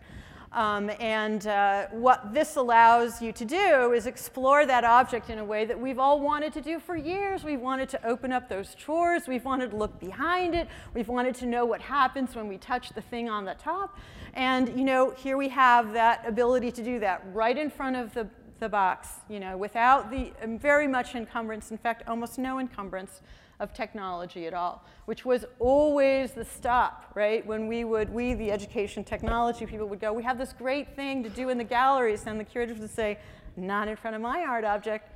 Um, 0.52 0.92
and 1.00 1.48
uh, 1.48 1.88
what 1.92 2.34
this 2.34 2.58
allows 2.58 3.22
you 3.22 3.32
to 3.32 3.46
do 3.46 3.94
is 3.94 4.08
explore 4.08 4.66
that 4.66 4.84
object 4.84 5.30
in 5.30 5.40
a 5.40 5.46
way 5.46 5.64
that 5.64 5.80
we've 5.80 6.00
all 6.00 6.20
wanted 6.20 6.52
to 6.52 6.62
do 6.62 6.82
for 6.82 6.98
years. 6.98 7.46
We've 7.46 7.62
wanted 7.62 7.88
to 7.90 8.06
open 8.06 8.34
up 8.34 8.50
those 8.50 8.76
drawers. 8.76 9.30
We've 9.30 9.46
wanted 9.46 9.72
to 9.72 9.78
look 9.78 9.98
behind 10.02 10.56
it. 10.56 10.68
We've 10.94 11.08
wanted 11.08 11.34
to 11.36 11.46
know 11.46 11.66
what 11.66 11.80
happens 11.80 12.36
when 12.36 12.50
we 12.50 12.58
touch 12.58 12.90
the 12.90 13.02
thing 13.02 13.30
on 13.30 13.46
the 13.46 13.56
top. 13.56 13.98
And 14.34 14.68
you 14.78 14.84
know, 14.84 15.12
here 15.12 15.38
we 15.38 15.48
have 15.48 15.94
that 15.94 16.28
ability 16.28 16.74
to 16.74 16.84
do 16.84 17.00
that 17.00 17.24
right 17.32 17.58
in 17.58 17.70
front 17.70 17.96
of 17.96 18.14
the, 18.14 18.28
the 18.64 18.70
box, 18.70 19.10
you 19.30 19.40
know, 19.40 19.58
without 19.58 20.10
the 20.10 20.32
um, 20.42 20.58
very 20.58 20.88
much 20.88 21.16
encumbrance, 21.16 21.70
in 21.70 21.78
fact, 21.78 22.08
almost 22.08 22.40
no 22.40 22.60
encumbrance 22.60 23.22
of 23.60 23.74
technology 23.74 24.48
at 24.48 24.54
all, 24.54 24.84
which 25.06 25.26
was 25.26 25.46
always 25.60 26.32
the 26.32 26.46
stop, 26.46 27.12
right? 27.14 27.46
When 27.46 27.68
we 27.68 27.84
would, 27.84 28.10
we, 28.10 28.34
the 28.34 28.52
education 28.52 29.04
technology 29.04 29.66
people 29.66 29.88
would 29.88 30.00
go, 30.00 30.12
we 30.12 30.24
have 30.24 30.38
this 30.38 30.54
great 30.54 30.96
thing 30.96 31.24
to 31.24 31.30
do 31.30 31.50
in 31.50 31.58
the 31.58 31.64
galleries, 31.64 32.24
and 32.26 32.40
the 32.40 32.44
curators 32.44 32.80
would 32.80 32.90
say, 32.90 33.20
not 33.56 33.88
in 33.88 33.96
front 33.96 34.16
of 34.16 34.22
my 34.22 34.40
art 34.42 34.64
object. 34.64 35.12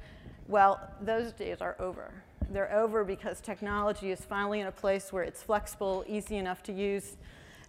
Well, 0.48 0.80
those 1.02 1.32
days 1.32 1.58
are 1.62 1.76
over. 1.80 2.12
They're 2.52 2.74
over 2.74 3.04
because 3.04 3.42
technology 3.42 4.12
is 4.12 4.22
finally 4.22 4.60
in 4.60 4.68
a 4.68 4.72
place 4.72 5.12
where 5.12 5.24
it's 5.24 5.42
flexible, 5.42 6.06
easy 6.08 6.38
enough 6.38 6.64
to 6.64 6.74
use, 6.74 7.18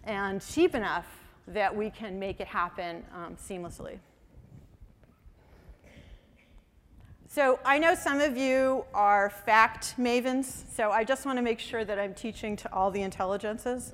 and 0.03 0.41
cheap 0.41 0.75
enough 0.75 1.07
that 1.47 1.75
we 1.75 1.89
can 1.89 2.19
make 2.19 2.39
it 2.39 2.47
happen 2.47 3.03
um, 3.15 3.35
seamlessly. 3.35 3.97
So 7.31 7.59
I 7.63 7.77
know 7.77 7.93
some 7.93 8.21
of 8.21 8.37
you 8.37 8.85
are 8.91 9.29
fact 9.29 9.93
mavens, 9.99 10.63
so 10.73 10.89
I 10.89 11.03
just 11.03 11.27
want 11.27 11.37
to 11.37 11.43
make 11.43 11.59
sure 11.59 11.85
that 11.85 11.99
I'm 11.99 12.15
teaching 12.15 12.55
to 12.55 12.73
all 12.73 12.89
the 12.89 13.03
intelligences. 13.03 13.93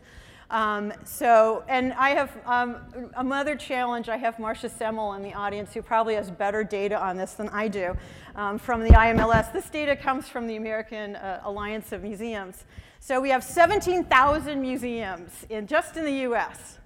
Um, 0.49 0.93
so, 1.03 1.65
and 1.67 1.91
I 1.95 2.11
have 2.11 2.31
um, 2.45 2.77
another 3.17 3.57
challenge. 3.57 4.07
I 4.07 4.15
have 4.15 4.37
Marsha 4.37 4.69
Semmel 4.71 5.17
in 5.17 5.21
the 5.21 5.33
audience 5.33 5.73
who 5.73 5.81
probably 5.81 6.15
has 6.15 6.31
better 6.31 6.63
data 6.63 6.97
on 6.97 7.17
this 7.17 7.33
than 7.33 7.49
I 7.49 7.67
do 7.67 7.97
um, 8.37 8.57
from 8.57 8.81
the 8.81 8.91
IMLS. 8.91 9.51
This 9.51 9.69
data 9.69 9.97
comes 9.97 10.29
from 10.29 10.47
the 10.47 10.55
American 10.55 11.17
uh, 11.17 11.41
Alliance 11.43 11.91
of 11.91 12.03
Museums. 12.03 12.63
So 13.01 13.19
we 13.19 13.31
have 13.31 13.43
17,000 13.43 14.61
museums 14.61 15.45
in, 15.49 15.67
just 15.67 15.97
in 15.97 16.05
the 16.05 16.23
US. 16.31 16.79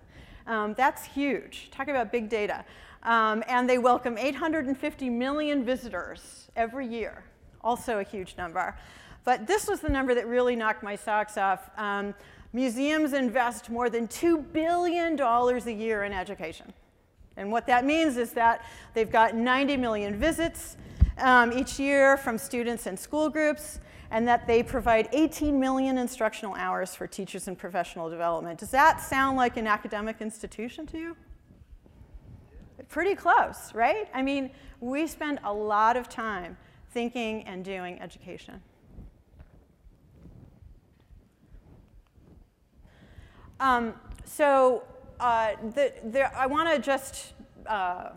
Um, 0.49 0.73
that's 0.73 1.05
huge. 1.05 1.69
Talk 1.71 1.87
about 1.87 2.11
big 2.11 2.27
data. 2.27 2.65
Um, 3.03 3.43
and 3.47 3.69
they 3.69 3.77
welcome 3.77 4.17
850 4.17 5.09
million 5.09 5.63
visitors 5.63 6.49
every 6.55 6.87
year, 6.87 7.23
also 7.61 7.99
a 7.99 8.03
huge 8.03 8.35
number. 8.35 8.75
But 9.23 9.45
this 9.45 9.67
was 9.67 9.79
the 9.79 9.89
number 9.89 10.15
that 10.15 10.27
really 10.27 10.55
knocked 10.55 10.81
my 10.81 10.95
socks 10.95 11.37
off. 11.37 11.69
Um, 11.77 12.15
museums 12.51 13.13
invest 13.13 13.69
more 13.69 13.91
than 13.91 14.07
$2 14.07 14.51
billion 14.51 15.21
a 15.21 15.69
year 15.71 16.03
in 16.03 16.11
education. 16.11 16.73
And 17.37 17.51
what 17.51 17.67
that 17.67 17.85
means 17.85 18.17
is 18.17 18.31
that 18.31 18.65
they've 18.95 19.11
got 19.11 19.35
90 19.35 19.77
million 19.77 20.15
visits, 20.15 20.77
um, 21.19 21.53
each 21.53 21.79
year 21.79 22.17
from 22.17 22.39
students 22.39 22.87
and 22.87 22.99
school 22.99 23.29
groups, 23.29 23.79
and 24.11 24.27
that 24.27 24.47
they 24.47 24.63
provide 24.63 25.07
18 25.11 25.59
million 25.59 25.97
instructional 25.97 26.55
hours 26.55 26.95
for 26.95 27.05
teachers 27.05 27.47
in 27.47 27.55
professional 27.55 28.09
development. 28.09 28.59
Does 28.59 28.71
that 28.71 29.01
sound 29.01 29.37
like 29.37 29.57
an 29.57 29.67
academic 29.67 30.17
institution 30.19 30.87
to 30.87 30.97
you? 30.97 31.17
Pretty 32.87 33.13
close, 33.13 33.73
right? 33.75 34.09
I 34.13 34.23
mean, 34.23 34.49
we 34.79 35.05
spend 35.05 35.39
a 35.43 35.53
lot 35.53 35.95
of 35.95 36.09
time 36.09 36.57
thinking 36.91 37.43
and 37.43 37.63
doing 37.63 38.01
education. 38.01 38.61
Um, 43.59 43.93
so 44.25 44.83
uh, 45.19 45.51
the, 45.75 45.93
the, 46.11 46.35
I 46.35 46.47
want 46.47 46.73
to 46.73 46.79
just 46.79 47.33
uh, 47.67 48.09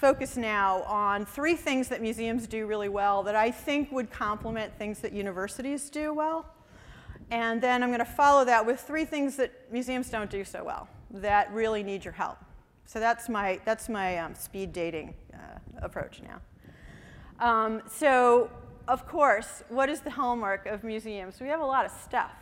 focus 0.00 0.38
now 0.38 0.82
on 0.84 1.26
three 1.26 1.54
things 1.54 1.88
that 1.88 2.00
museums 2.00 2.46
do 2.46 2.66
really 2.66 2.88
well 2.88 3.22
that 3.22 3.36
I 3.36 3.50
think 3.50 3.92
would 3.92 4.10
complement 4.10 4.72
things 4.78 5.00
that 5.00 5.12
universities 5.12 5.90
do 5.90 6.14
well. 6.14 6.46
And 7.30 7.60
then 7.60 7.82
I'm 7.82 7.90
going 7.90 7.98
to 7.98 8.04
follow 8.06 8.46
that 8.46 8.64
with 8.64 8.80
three 8.80 9.04
things 9.04 9.36
that 9.36 9.52
museums 9.70 10.08
don't 10.08 10.30
do 10.30 10.42
so 10.42 10.64
well 10.64 10.88
that 11.10 11.52
really 11.52 11.82
need 11.82 12.02
your 12.02 12.14
help. 12.14 12.38
So 12.86 12.98
that's 12.98 13.28
my, 13.28 13.60
that's 13.66 13.90
my 13.90 14.16
um, 14.18 14.34
speed 14.34 14.72
dating 14.72 15.12
uh, 15.34 15.58
approach 15.82 16.22
now. 16.22 16.40
Um, 17.38 17.82
so, 17.86 18.50
of 18.88 19.06
course, 19.06 19.62
what 19.68 19.90
is 19.90 20.00
the 20.00 20.10
hallmark 20.10 20.64
of 20.64 20.82
museums? 20.82 21.40
We 21.40 21.48
have 21.48 21.60
a 21.60 21.66
lot 21.66 21.84
of 21.84 21.92
stuff. 21.92 22.32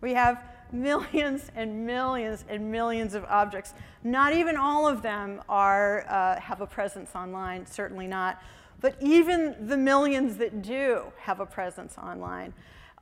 We 0.00 0.14
have 0.14 0.42
millions 0.72 1.50
and 1.54 1.86
millions 1.86 2.44
and 2.48 2.70
millions 2.70 3.14
of 3.14 3.24
objects. 3.24 3.74
Not 4.02 4.32
even 4.32 4.56
all 4.56 4.86
of 4.86 5.02
them 5.02 5.42
are, 5.48 6.04
uh, 6.08 6.40
have 6.40 6.60
a 6.60 6.66
presence 6.66 7.10
online, 7.14 7.66
certainly 7.66 8.06
not. 8.06 8.42
But 8.80 8.96
even 9.00 9.68
the 9.68 9.76
millions 9.76 10.36
that 10.36 10.62
do 10.62 11.04
have 11.18 11.40
a 11.40 11.46
presence 11.46 11.96
online 11.96 12.52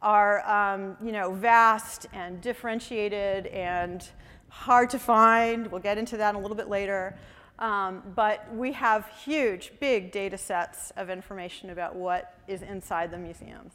are 0.01 0.47
um, 0.49 0.97
you 1.03 1.13
know, 1.13 1.33
vast 1.33 2.07
and 2.13 2.41
differentiated 2.41 3.47
and 3.47 4.09
hard 4.49 4.91
to 4.91 4.99
find. 4.99 5.67
We'll 5.71 5.81
get 5.81 5.99
into 5.99 6.17
that 6.19 6.35
a 6.35 6.39
little 6.39 6.57
bit 6.57 6.69
later. 6.69 7.17
Um, 7.59 8.03
but 8.15 8.53
we 8.55 8.73
have 8.73 9.09
huge, 9.25 9.73
big 9.79 10.11
data 10.11 10.37
sets 10.37 10.91
of 10.97 11.11
information 11.11 11.71
about 11.71 11.95
what 11.95 12.35
is 12.49 12.63
inside 12.63 13.11
the 13.11 13.19
museums. 13.19 13.73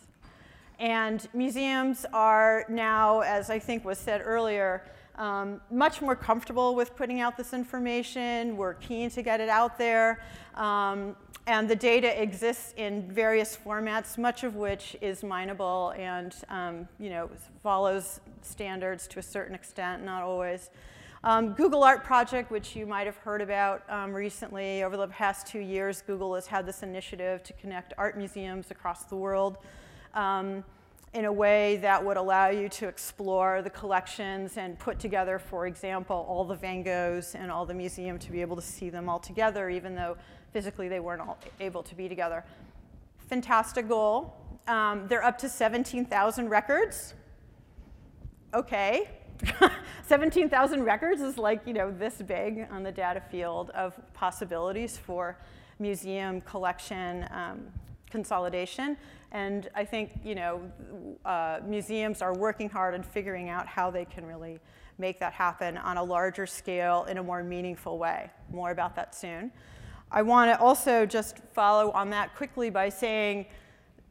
And 0.79 1.27
museums 1.33 2.05
are 2.13 2.65
now, 2.69 3.21
as 3.21 3.49
I 3.49 3.57
think 3.57 3.83
was 3.83 3.97
said 3.97 4.21
earlier, 4.23 4.83
um, 5.15 5.59
much 5.71 6.01
more 6.01 6.15
comfortable 6.15 6.75
with 6.75 6.95
putting 6.95 7.19
out 7.19 7.35
this 7.37 7.53
information. 7.53 8.55
We're 8.55 8.75
keen 8.75 9.09
to 9.11 9.23
get 9.23 9.41
it 9.41 9.49
out 9.49 9.77
there. 9.77 10.21
Um, 10.53 11.15
and 11.47 11.67
the 11.67 11.75
data 11.75 12.21
exists 12.21 12.73
in 12.77 13.09
various 13.09 13.57
formats, 13.57 14.17
much 14.17 14.43
of 14.43 14.55
which 14.55 14.95
is 15.01 15.23
mineable 15.23 15.93
and 15.97 16.35
um, 16.49 16.87
you 16.99 17.09
know, 17.09 17.29
follows 17.63 18.19
standards 18.41 19.07
to 19.07 19.19
a 19.19 19.23
certain 19.23 19.55
extent, 19.55 20.03
not 20.03 20.21
always. 20.21 20.69
Um, 21.23 21.53
Google 21.53 21.83
Art 21.83 22.03
Project, 22.03 22.51
which 22.51 22.75
you 22.75 22.85
might 22.85 23.07
have 23.07 23.17
heard 23.17 23.41
about 23.41 23.83
um, 23.89 24.13
recently, 24.13 24.83
over 24.83 24.95
the 24.95 25.07
past 25.07 25.47
two 25.47 25.59
years, 25.59 26.03
Google 26.05 26.35
has 26.35 26.45
had 26.45 26.65
this 26.65 26.83
initiative 26.83 27.41
to 27.43 27.53
connect 27.53 27.93
art 27.97 28.17
museums 28.17 28.69
across 28.69 29.05
the 29.05 29.15
world 29.15 29.57
um, 30.13 30.63
in 31.13 31.25
a 31.25 31.31
way 31.31 31.77
that 31.77 32.03
would 32.03 32.17
allow 32.17 32.49
you 32.49 32.69
to 32.69 32.87
explore 32.87 33.61
the 33.61 33.69
collections 33.69 34.57
and 34.57 34.77
put 34.77 34.99
together, 34.99 35.39
for 35.39 35.65
example, 35.67 36.25
all 36.29 36.43
the 36.43 36.55
Van 36.55 36.83
Goghs 36.83 37.33
and 37.33 37.51
all 37.51 37.65
the 37.65 37.73
museum 37.73 38.19
to 38.19 38.31
be 38.31 38.41
able 38.41 38.55
to 38.55 38.61
see 38.61 38.89
them 38.89 39.09
all 39.09 39.19
together, 39.19 39.69
even 39.69 39.95
though 39.95 40.17
physically 40.51 40.87
they 40.87 40.99
weren't 40.99 41.21
all 41.21 41.37
able 41.59 41.81
to 41.83 41.95
be 41.95 42.07
together. 42.07 42.43
Fantastic 43.29 43.87
goal. 43.87 44.35
Um, 44.67 45.07
they're 45.07 45.23
up 45.23 45.37
to 45.39 45.49
17,000 45.49 46.49
records. 46.49 47.13
Okay. 48.53 49.09
17,000 50.07 50.83
records 50.83 51.21
is 51.21 51.37
like, 51.37 51.65
you 51.65 51.73
know, 51.73 51.91
this 51.91 52.21
big 52.21 52.67
on 52.71 52.83
the 52.83 52.91
data 52.91 53.21
field 53.31 53.69
of 53.71 53.99
possibilities 54.13 54.97
for 54.97 55.37
museum 55.79 56.41
collection 56.41 57.27
um, 57.31 57.67
consolidation. 58.09 58.97
And 59.31 59.69
I 59.75 59.83
think 59.83 60.19
you 60.23 60.35
know, 60.35 60.61
uh, 61.25 61.59
museums 61.65 62.21
are 62.21 62.33
working 62.33 62.69
hard 62.69 62.93
on 62.93 63.03
figuring 63.03 63.49
out 63.49 63.67
how 63.67 63.91
they 63.91 64.05
can 64.05 64.25
really 64.25 64.59
make 64.97 65.19
that 65.19 65.33
happen 65.33 65.77
on 65.77 65.97
a 65.97 66.03
larger 66.03 66.45
scale 66.45 67.05
in 67.05 67.17
a 67.17 67.23
more 67.23 67.43
meaningful 67.43 67.97
way. 67.97 68.31
More 68.51 68.71
about 68.71 68.95
that 68.95 69.13
soon. 69.13 69.51
I 70.11 70.21
want 70.21 70.51
to 70.51 70.59
also 70.59 71.05
just 71.05 71.39
follow 71.53 71.91
on 71.91 72.09
that 72.11 72.35
quickly 72.35 72.69
by 72.69 72.89
saying 72.89 73.45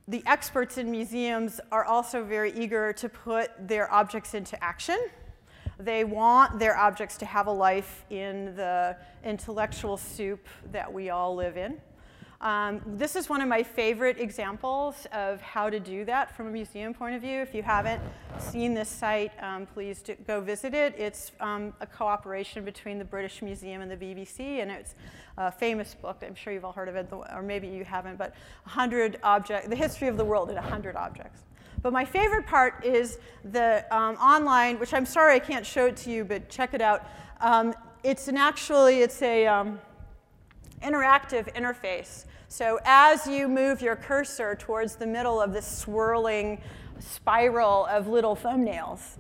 the 0.08 0.22
experts 0.26 0.78
in 0.78 0.90
museums 0.90 1.60
are 1.72 1.84
also 1.84 2.22
very 2.22 2.52
eager 2.52 2.92
to 2.92 3.08
put 3.08 3.50
their 3.66 3.90
objects 3.90 4.34
into 4.34 4.62
action. 4.62 4.98
They 5.78 6.04
want 6.04 6.58
their 6.58 6.76
objects 6.76 7.16
to 7.18 7.26
have 7.26 7.48
a 7.48 7.52
life 7.52 8.04
in 8.10 8.54
the 8.56 8.96
intellectual 9.24 9.96
soup 9.96 10.46
that 10.70 10.90
we 10.90 11.10
all 11.10 11.34
live 11.34 11.56
in. 11.56 11.80
Um, 12.40 12.82
this 12.86 13.16
is 13.16 13.30
one 13.30 13.40
of 13.40 13.48
my 13.48 13.62
favorite 13.62 14.20
examples 14.20 15.06
of 15.12 15.40
how 15.40 15.70
to 15.70 15.80
do 15.80 16.04
that 16.04 16.36
from 16.36 16.48
a 16.48 16.50
museum 16.50 16.92
point 16.92 17.14
of 17.14 17.22
view. 17.22 17.40
If 17.40 17.54
you 17.54 17.62
haven't 17.62 18.02
seen 18.38 18.74
this 18.74 18.90
site, 18.90 19.32
um, 19.42 19.64
please 19.66 20.02
do, 20.02 20.16
go 20.26 20.42
visit 20.42 20.74
it. 20.74 20.94
It's 20.98 21.32
um, 21.40 21.72
a 21.80 21.86
cooperation 21.86 22.62
between 22.62 22.98
the 22.98 23.04
British 23.04 23.40
Museum 23.40 23.80
and 23.80 23.90
the 23.90 23.96
BBC, 23.96 24.60
and 24.60 24.70
it's 24.70 24.94
a 25.38 25.50
famous 25.50 25.94
book. 25.94 26.22
I'm 26.26 26.34
sure 26.34 26.52
you've 26.52 26.64
all 26.64 26.72
heard 26.72 26.88
of 26.88 26.96
it, 26.96 27.08
or 27.10 27.42
maybe 27.42 27.68
you 27.68 27.84
haven't, 27.84 28.18
but 28.18 28.34
100 28.64 29.18
objects, 29.22 29.68
the 29.68 29.76
history 29.76 30.08
of 30.08 30.18
the 30.18 30.24
world 30.24 30.50
in 30.50 30.56
100 30.56 30.94
objects. 30.94 31.40
But 31.82 31.92
my 31.94 32.04
favorite 32.04 32.46
part 32.46 32.84
is 32.84 33.18
the 33.44 33.84
um, 33.90 34.16
online, 34.16 34.78
which 34.78 34.92
I'm 34.92 35.06
sorry 35.06 35.36
I 35.36 35.38
can't 35.38 35.64
show 35.64 35.86
it 35.86 35.96
to 35.98 36.10
you, 36.10 36.24
but 36.24 36.50
check 36.50 36.74
it 36.74 36.82
out. 36.82 37.08
Um, 37.40 37.74
it's 38.02 38.28
an 38.28 38.36
actually, 38.36 39.00
it's 39.00 39.22
a, 39.22 39.46
um, 39.46 39.80
interactive 40.82 41.52
interface. 41.54 42.24
So 42.48 42.78
as 42.84 43.26
you 43.26 43.48
move 43.48 43.82
your 43.82 43.96
cursor 43.96 44.54
towards 44.54 44.96
the 44.96 45.06
middle 45.06 45.40
of 45.40 45.52
this 45.52 45.66
swirling 45.66 46.60
spiral 47.00 47.86
of 47.86 48.06
little 48.08 48.36
thumbnails, 48.36 49.16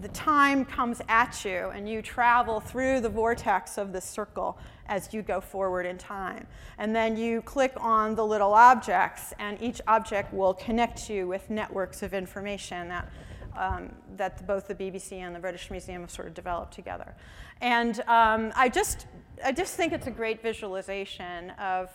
the 0.00 0.08
time 0.08 0.64
comes 0.64 1.00
at 1.08 1.44
you 1.44 1.70
and 1.74 1.88
you 1.88 2.02
travel 2.02 2.60
through 2.60 3.00
the 3.00 3.08
vortex 3.08 3.78
of 3.78 3.92
the 3.92 4.00
circle 4.00 4.58
as 4.88 5.12
you 5.12 5.22
go 5.22 5.40
forward 5.40 5.86
in 5.86 5.98
time. 5.98 6.46
And 6.78 6.94
then 6.94 7.16
you 7.16 7.42
click 7.42 7.72
on 7.76 8.14
the 8.14 8.24
little 8.24 8.52
objects, 8.52 9.32
and 9.38 9.60
each 9.60 9.80
object 9.86 10.32
will 10.32 10.54
connect 10.54 11.10
you 11.10 11.26
with 11.26 11.48
networks 11.50 12.02
of 12.02 12.14
information 12.14 12.88
that, 12.88 13.08
um, 13.56 13.92
that 14.16 14.46
both 14.46 14.68
the 14.68 14.74
BBC 14.74 15.12
and 15.14 15.34
the 15.34 15.40
British 15.40 15.70
Museum 15.70 16.02
have 16.02 16.10
sort 16.10 16.28
of 16.28 16.34
developed 16.34 16.72
together. 16.72 17.14
And 17.60 18.00
um, 18.06 18.52
I 18.54 18.68
just 18.68 19.06
I 19.44 19.52
just 19.52 19.74
think 19.74 19.92
it's 19.92 20.06
a 20.06 20.10
great 20.10 20.42
visualization 20.42 21.50
of 21.50 21.90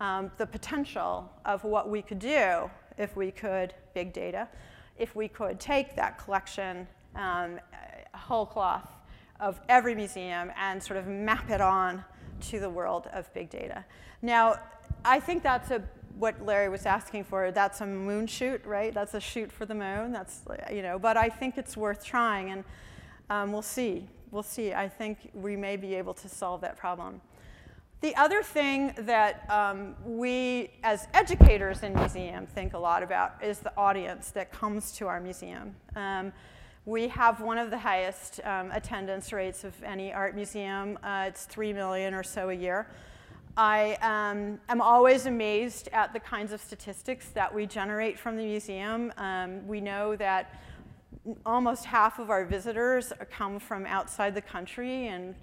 um, 0.00 0.30
the 0.36 0.46
potential 0.46 1.30
of 1.44 1.64
what 1.64 1.88
we 1.88 2.02
could 2.02 2.18
do 2.18 2.70
if 2.98 3.16
we 3.16 3.30
could, 3.30 3.74
big 3.94 4.12
data, 4.12 4.48
if 4.98 5.16
we 5.16 5.28
could 5.28 5.58
take 5.58 5.96
that 5.96 6.18
collection, 6.18 6.86
um, 7.16 7.58
whole 8.14 8.46
cloth 8.46 8.88
of 9.40 9.60
every 9.68 9.94
museum 9.94 10.52
and 10.56 10.82
sort 10.82 10.98
of 10.98 11.06
map 11.06 11.50
it 11.50 11.60
on 11.60 12.04
to 12.40 12.60
the 12.60 12.68
world 12.68 13.08
of 13.12 13.32
big 13.32 13.50
data. 13.50 13.84
Now, 14.20 14.58
I 15.04 15.18
think 15.20 15.42
that's 15.42 15.70
a 15.70 15.82
what 16.18 16.44
Larry 16.44 16.68
was 16.68 16.84
asking 16.84 17.24
for. 17.24 17.50
That's 17.50 17.80
a 17.80 17.86
moon 17.86 18.26
shoot, 18.26 18.64
right? 18.66 18.92
That's 18.92 19.14
a 19.14 19.20
shoot 19.20 19.50
for 19.50 19.64
the 19.64 19.74
moon. 19.74 20.12
That's 20.12 20.40
you 20.70 20.82
know, 20.82 20.98
but 20.98 21.16
I 21.16 21.28
think 21.28 21.56
it's 21.56 21.76
worth 21.76 22.04
trying, 22.04 22.50
and 22.50 22.64
um, 23.30 23.50
we'll 23.50 23.62
see 23.62 24.08
we'll 24.32 24.42
see. 24.42 24.72
I 24.72 24.88
think 24.88 25.30
we 25.34 25.54
may 25.54 25.76
be 25.76 25.94
able 25.94 26.14
to 26.14 26.28
solve 26.28 26.62
that 26.62 26.76
problem. 26.76 27.20
The 28.00 28.16
other 28.16 28.42
thing 28.42 28.94
that 28.98 29.48
um, 29.48 29.94
we, 30.04 30.70
as 30.82 31.06
educators 31.14 31.84
in 31.84 31.94
museum, 31.94 32.46
think 32.46 32.74
a 32.74 32.78
lot 32.78 33.04
about 33.04 33.36
is 33.44 33.60
the 33.60 33.72
audience 33.76 34.32
that 34.32 34.50
comes 34.50 34.90
to 34.96 35.06
our 35.06 35.20
museum. 35.20 35.76
Um, 35.94 36.32
we 36.84 37.06
have 37.08 37.40
one 37.40 37.58
of 37.58 37.70
the 37.70 37.78
highest 37.78 38.40
um, 38.42 38.72
attendance 38.72 39.32
rates 39.32 39.62
of 39.62 39.80
any 39.84 40.12
art 40.12 40.34
museum. 40.34 40.98
Uh, 41.04 41.26
it's 41.28 41.44
3 41.44 41.72
million 41.72 42.12
or 42.12 42.24
so 42.24 42.48
a 42.48 42.54
year. 42.54 42.88
I 43.56 43.96
um, 44.00 44.58
am 44.68 44.80
always 44.80 45.26
amazed 45.26 45.88
at 45.92 46.12
the 46.12 46.18
kinds 46.18 46.52
of 46.52 46.60
statistics 46.60 47.28
that 47.34 47.54
we 47.54 47.66
generate 47.66 48.18
from 48.18 48.36
the 48.36 48.44
museum. 48.44 49.12
Um, 49.16 49.64
we 49.68 49.80
know 49.80 50.16
that 50.16 50.60
almost 51.46 51.84
half 51.84 52.18
of 52.18 52.30
our 52.30 52.44
visitors 52.44 53.12
come 53.30 53.58
from 53.58 53.86
outside 53.86 54.34
the 54.34 54.42
country 54.42 55.08
and 55.08 55.34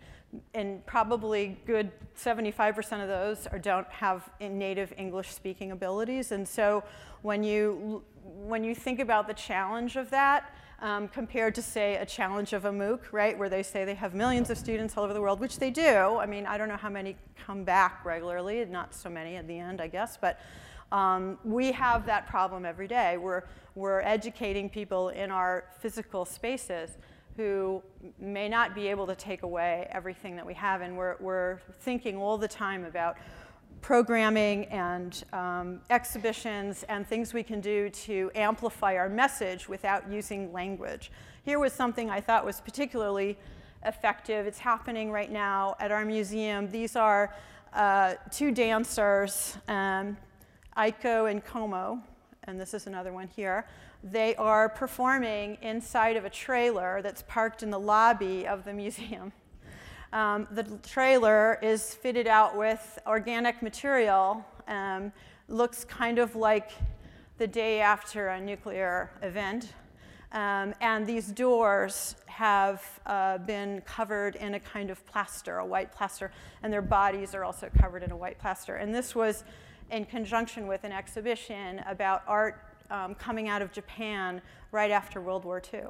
and 0.54 0.86
probably 0.86 1.58
good 1.66 1.92
75% 2.16 3.02
of 3.02 3.08
those 3.08 3.48
are, 3.48 3.60
don't 3.60 3.88
have 3.90 4.30
native 4.40 4.94
English 4.98 5.30
speaking 5.30 5.72
abilities. 5.72 6.32
And 6.32 6.48
so 6.48 6.84
when 7.22 7.44
you, 7.44 8.04
when 8.24 8.64
you 8.64 8.76
think 8.76 9.00
about 9.00 9.28
the 9.28 9.34
challenge 9.34 9.96
of 9.96 10.10
that, 10.12 10.54
um, 10.82 11.10
compared 11.10 11.56
to, 11.56 11.62
say, 11.62 11.96
a 11.96 12.06
challenge 12.06 12.54
of 12.54 12.66
a 12.66 12.72
MOOC, 12.72 13.12
right, 13.12 13.38
where 13.38 13.50
they 13.50 13.64
say 13.64 13.84
they 13.84 13.96
have 13.96 14.14
millions 14.14 14.50
of 14.50 14.58
students 14.58 14.96
all 14.96 15.04
over 15.04 15.14
the 15.14 15.22
world, 15.22 15.40
which 15.40 15.60
they 15.60 15.72
do. 15.72 16.18
I 16.18 16.26
mean, 16.26 16.46
I 16.46 16.58
don't 16.58 16.70
know 16.70 16.78
how 16.78 16.90
many 16.90 17.18
come 17.46 17.66
back 17.66 18.06
regularly, 18.06 18.64
not 18.66 18.94
so 18.94 19.10
many 19.10 19.36
at 19.36 19.48
the 19.48 19.60
end, 19.60 19.82
I 19.82 19.88
guess, 19.88 20.16
but 20.16 20.40
um, 20.91 21.38
we 21.43 21.72
have 21.72 22.05
that 22.05 22.27
problem 22.27 22.65
every 22.65 22.88
day. 22.88 23.17
We're, 23.17 23.43
we're 23.75 24.01
educating 24.01 24.69
people 24.69 25.10
in 25.10 25.31
our 25.31 25.65
physical 25.79 26.25
spaces 26.25 26.98
who 27.38 27.81
may 28.19 28.50
not 28.50 28.75
be 28.75 28.88
able 28.88 29.08
to 29.08 29.15
take 29.15 29.43
away 29.43 29.88
everything 29.91 30.36
that 30.36 30.46
we 30.46 30.53
have, 30.53 30.81
and 30.81 30.98
we're, 30.98 31.15
we're 31.19 31.60
thinking 31.79 32.17
all 32.17 32.38
the 32.38 32.48
time 32.48 32.84
about 32.84 33.15
programming 33.81 34.65
and 34.65 35.24
um, 35.31 35.79
exhibitions 35.89 36.84
and 36.89 37.08
things 37.08 37.34
we 37.34 37.43
can 37.43 37.62
do 37.62 37.89
to 37.89 38.29
amplify 38.36 38.96
our 38.96 39.10
message 39.10 39.69
without 39.69 40.10
using 40.12 40.51
language. 40.51 41.12
Here 41.46 41.60
was 41.60 41.72
something 41.72 42.10
I 42.10 42.19
thought 42.19 42.46
was 42.46 42.60
particularly 42.60 43.38
effective. 43.86 44.46
It's 44.46 44.60
happening 44.60 45.12
right 45.12 45.31
now 45.31 45.75
at 45.79 45.91
our 45.91 46.03
museum. 46.03 46.69
These 46.69 46.96
are 46.96 47.34
uh, 47.74 48.15
two 48.31 48.51
dancers, 48.51 49.58
um, 49.67 50.17
Eiko 50.78 51.30
and 51.30 51.44
Koma, 51.44 52.02
and 52.44 52.60
this 52.60 52.74
is 52.74 52.88
another 52.88 53.12
one 53.12 53.28
here. 53.28 53.68
They 54.04 54.36
are 54.36 54.70
performing 54.70 55.58
inside 55.62 56.16
of 56.16 56.26
a 56.26 56.30
trailer 56.30 57.02
that's 57.02 57.24
parked 57.24 57.64
in 57.64 57.70
the 57.70 57.80
lobby 57.80 58.48
of 58.48 58.64
the 58.64 58.74
museum. 58.74 59.32
Um, 60.14 60.48
the 60.52 60.64
trailer 60.88 61.60
is 61.62 61.94
fitted 61.94 62.28
out 62.28 62.58
with 62.58 62.98
organic 63.06 63.62
material, 63.62 64.44
um, 64.68 65.12
looks 65.48 65.84
kind 65.86 66.18
of 66.18 66.36
like 66.36 66.72
the 67.38 67.48
day 67.48 67.80
after 67.80 68.30
a 68.30 68.42
nuclear 68.42 69.12
event. 69.22 69.74
Um, 70.32 70.76
and 70.80 71.08
these 71.08 71.28
doors 71.28 72.16
have 72.28 72.84
uh, 73.06 73.40
been 73.40 73.82
covered 73.82 74.36
in 74.36 74.54
a 74.54 74.60
kind 74.60 74.90
of 74.92 75.04
plaster, 75.06 75.58
a 75.58 75.66
white 75.66 75.92
plaster, 75.92 76.32
and 76.64 76.72
their 76.72 76.84
bodies 76.84 77.34
are 77.34 77.44
also 77.44 77.70
covered 77.80 78.04
in 78.04 78.12
a 78.12 78.18
white 78.18 78.40
plaster. 78.40 78.76
And 78.76 78.94
this 78.94 79.16
was 79.16 79.44
in 79.91 80.05
conjunction 80.05 80.67
with 80.67 80.84
an 80.84 80.91
exhibition 80.91 81.79
about 81.88 82.24
art 82.27 82.63
um, 82.91 83.15
coming 83.15 83.48
out 83.48 83.62
of 83.62 83.72
Japan 83.72 84.41
right 84.72 84.91
after 84.91 85.22
World 85.22 85.46
War 85.46 85.62
II. 85.74 85.81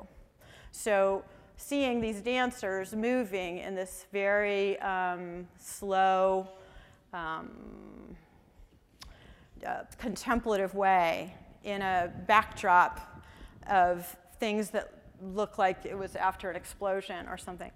So 0.71 1.23
seeing 1.57 2.01
these 2.01 2.21
dancers 2.21 2.93
moving 2.93 3.59
in 3.59 3.75
this 3.75 4.05
very 4.11 4.79
um, 4.79 5.47
slow, 5.57 6.47
um, 7.13 7.49
uh, 9.65 9.81
contemplative 9.97 10.73
way 10.73 11.33
in 11.63 11.81
a 11.81 12.11
backdrop 12.27 13.23
of 13.69 14.15
things 14.39 14.69
that 14.69 14.93
look 15.21 15.57
like 15.57 15.85
it 15.85 15.97
was 15.97 16.15
after 16.15 16.49
an 16.49 16.55
explosion 16.55 17.27
or 17.27 17.37
something, 17.37 17.71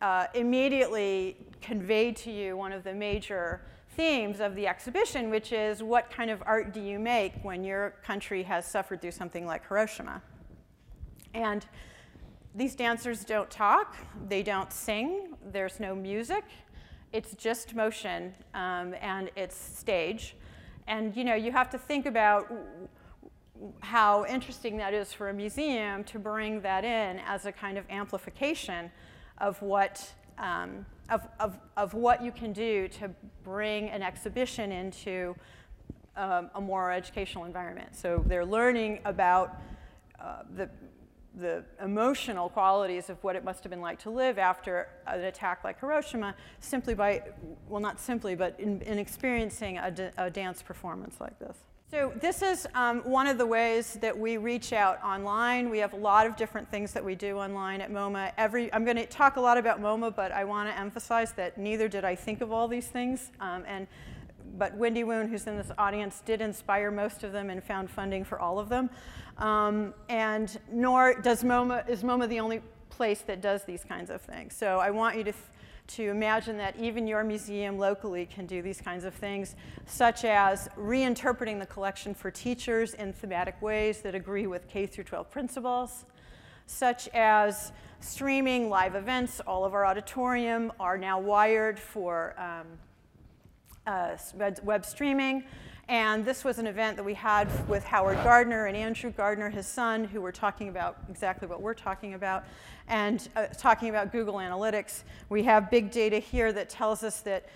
uh, 0.00 0.26
immediately 0.34 1.36
conveyed 1.60 2.16
to 2.16 2.30
you 2.30 2.56
one 2.56 2.72
of 2.72 2.84
the 2.84 2.94
major 2.94 3.60
themes 3.96 4.40
of 4.40 4.54
the 4.54 4.66
exhibition, 4.66 5.30
which 5.30 5.52
is 5.52 5.82
what 5.82 6.10
kind 6.10 6.30
of 6.30 6.42
art 6.44 6.72
do 6.74 6.80
you 6.80 6.98
make 6.98 7.32
when 7.42 7.64
your 7.64 7.94
country 8.04 8.42
has 8.42 8.66
suffered 8.66 9.00
through 9.00 9.12
something 9.12 9.46
like 9.46 9.66
Hiroshima? 9.66 10.22
And 11.32 11.66
these 12.54 12.74
dancers 12.74 13.24
don't 13.24 13.50
talk, 13.50 13.96
they 14.28 14.42
don't 14.42 14.72
sing, 14.72 15.34
there's 15.50 15.80
no 15.80 15.94
music, 15.94 16.44
it's 17.12 17.34
just 17.34 17.74
motion 17.74 18.34
um, 18.54 18.94
and 19.00 19.30
it's 19.36 19.56
stage. 19.56 20.36
And 20.86 21.16
you 21.16 21.24
know, 21.24 21.34
you 21.34 21.50
have 21.52 21.70
to 21.70 21.78
think 21.78 22.06
about 22.06 22.52
how 23.80 24.24
interesting 24.26 24.76
that 24.76 24.92
is 24.92 25.12
for 25.12 25.30
a 25.30 25.34
museum 25.34 26.04
to 26.04 26.18
bring 26.18 26.60
that 26.60 26.84
in 26.84 27.20
as 27.26 27.46
a 27.46 27.52
kind 27.52 27.78
of 27.78 27.84
amplification 27.88 28.90
of 29.38 29.60
what, 29.62 30.12
um, 30.38 30.84
of, 31.10 31.26
of, 31.40 31.58
of 31.76 31.94
what 31.94 32.22
you 32.22 32.32
can 32.32 32.52
do 32.52 32.88
to 32.88 33.10
bring 33.44 33.88
an 33.90 34.02
exhibition 34.02 34.72
into 34.72 35.34
um, 36.16 36.50
a 36.54 36.60
more 36.60 36.90
educational 36.90 37.44
environment. 37.44 37.94
So 37.94 38.22
they're 38.26 38.44
learning 38.44 39.00
about 39.04 39.60
uh, 40.18 40.42
the 40.56 40.68
the 41.36 41.62
emotional 41.82 42.48
qualities 42.48 43.10
of 43.10 43.22
what 43.22 43.36
it 43.36 43.44
must 43.44 43.62
have 43.62 43.70
been 43.70 43.80
like 43.80 43.98
to 43.98 44.10
live 44.10 44.38
after 44.38 44.88
an 45.06 45.20
attack 45.24 45.64
like 45.64 45.78
Hiroshima 45.78 46.34
simply 46.60 46.94
by, 46.94 47.22
well, 47.68 47.80
not 47.80 48.00
simply, 48.00 48.34
but 48.34 48.58
in, 48.58 48.80
in 48.82 48.98
experiencing 48.98 49.78
a, 49.78 50.30
dance 50.30 50.62
performance 50.62 51.20
like 51.20 51.38
this. 51.38 51.58
So 51.88 52.12
this 52.20 52.42
is 52.42 52.66
um, 52.74 52.98
one 53.02 53.28
of 53.28 53.38
the 53.38 53.46
ways 53.46 53.96
that 54.00 54.18
we 54.18 54.38
reach 54.38 54.72
out 54.72 55.00
online. 55.04 55.70
We 55.70 55.78
have 55.78 55.92
a 55.92 55.96
lot 55.96 56.26
of 56.26 56.34
different 56.34 56.68
things 56.68 56.92
that 56.92 57.04
we 57.04 57.14
do 57.14 57.38
online 57.38 57.80
at 57.80 57.92
MoMA. 57.92 58.32
Every, 58.36 58.74
I'm 58.74 58.84
going 58.84 58.96
to 58.96 59.06
talk 59.06 59.36
a 59.36 59.40
lot 59.40 59.56
about 59.56 59.80
MoMA, 59.80 60.14
but 60.16 60.32
I 60.32 60.42
want 60.42 60.68
to 60.68 60.76
emphasize 60.76 61.30
that 61.34 61.58
neither 61.58 61.86
did 61.86 62.04
I 62.04 62.16
think 62.16 62.40
of 62.40 62.50
all 62.50 62.66
these 62.66 62.88
things. 62.88 63.30
Um, 63.38 63.62
and 63.68 63.86
but 64.58 64.74
Wendy 64.74 65.04
Woon, 65.04 65.28
who's 65.28 65.46
in 65.46 65.56
this 65.56 65.70
audience, 65.78 66.22
did 66.26 66.40
inspire 66.40 66.90
most 66.90 67.22
of 67.22 67.30
them 67.30 67.50
and 67.50 67.62
found 67.62 67.88
funding 67.88 68.24
for 68.24 68.40
all 68.40 68.58
of 68.58 68.68
them. 68.68 68.90
Um, 69.38 69.94
and 70.08 70.58
nor 70.72 71.14
does 71.14 71.44
MoMA, 71.44 71.88
is 71.88 72.02
MoMA 72.02 72.28
the 72.28 72.40
only 72.40 72.62
place 72.90 73.20
that 73.20 73.40
does 73.40 73.62
these 73.62 73.84
kinds 73.84 74.10
of 74.10 74.20
things. 74.22 74.56
So 74.56 74.80
I 74.80 74.90
want 74.90 75.16
you 75.16 75.22
to, 75.22 75.32
to 75.88 76.10
imagine 76.10 76.56
that 76.58 76.76
even 76.78 77.06
your 77.06 77.22
museum 77.22 77.78
locally 77.78 78.26
can 78.26 78.46
do 78.46 78.62
these 78.62 78.80
kinds 78.80 79.04
of 79.04 79.14
things, 79.14 79.54
such 79.86 80.24
as 80.24 80.68
reinterpreting 80.78 81.58
the 81.58 81.66
collection 81.66 82.14
for 82.14 82.30
teachers 82.30 82.94
in 82.94 83.12
thematic 83.12 83.60
ways 83.62 84.00
that 84.02 84.14
agree 84.14 84.46
with 84.46 84.68
K 84.68 84.86
through 84.86 85.04
12 85.04 85.30
principles, 85.30 86.04
such 86.66 87.08
as 87.08 87.72
streaming 88.00 88.68
live 88.68 88.94
events. 88.94 89.40
All 89.40 89.64
of 89.64 89.74
our 89.74 89.86
auditorium 89.86 90.72
are 90.80 90.98
now 90.98 91.20
wired 91.20 91.78
for 91.78 92.34
um, 92.38 92.66
uh, 93.86 94.16
web 94.64 94.84
streaming. 94.84 95.44
And 95.88 96.24
this 96.24 96.42
was 96.42 96.58
an 96.58 96.66
event 96.66 96.96
that 96.96 97.04
we 97.04 97.14
had 97.14 97.48
with 97.68 97.84
Howard 97.84 98.16
Gardner 98.24 98.66
and 98.66 98.76
Andrew 98.76 99.12
Gardner, 99.12 99.50
his 99.50 99.68
son, 99.68 100.04
who 100.04 100.20
were 100.20 100.32
talking 100.32 100.68
about 100.68 100.98
exactly 101.08 101.46
what 101.46 101.62
we're 101.62 101.74
talking 101.74 102.14
about, 102.14 102.44
and 102.88 103.28
uh, 103.36 103.46
talking 103.46 103.88
about 103.88 104.10
Google 104.10 104.34
Analytics. 104.34 105.04
We 105.28 105.44
have 105.44 105.70
big 105.70 105.92
data 105.92 106.18
here 106.18 106.52
that 106.52 106.68
tells 106.68 107.04
us 107.04 107.20
that 107.20 107.48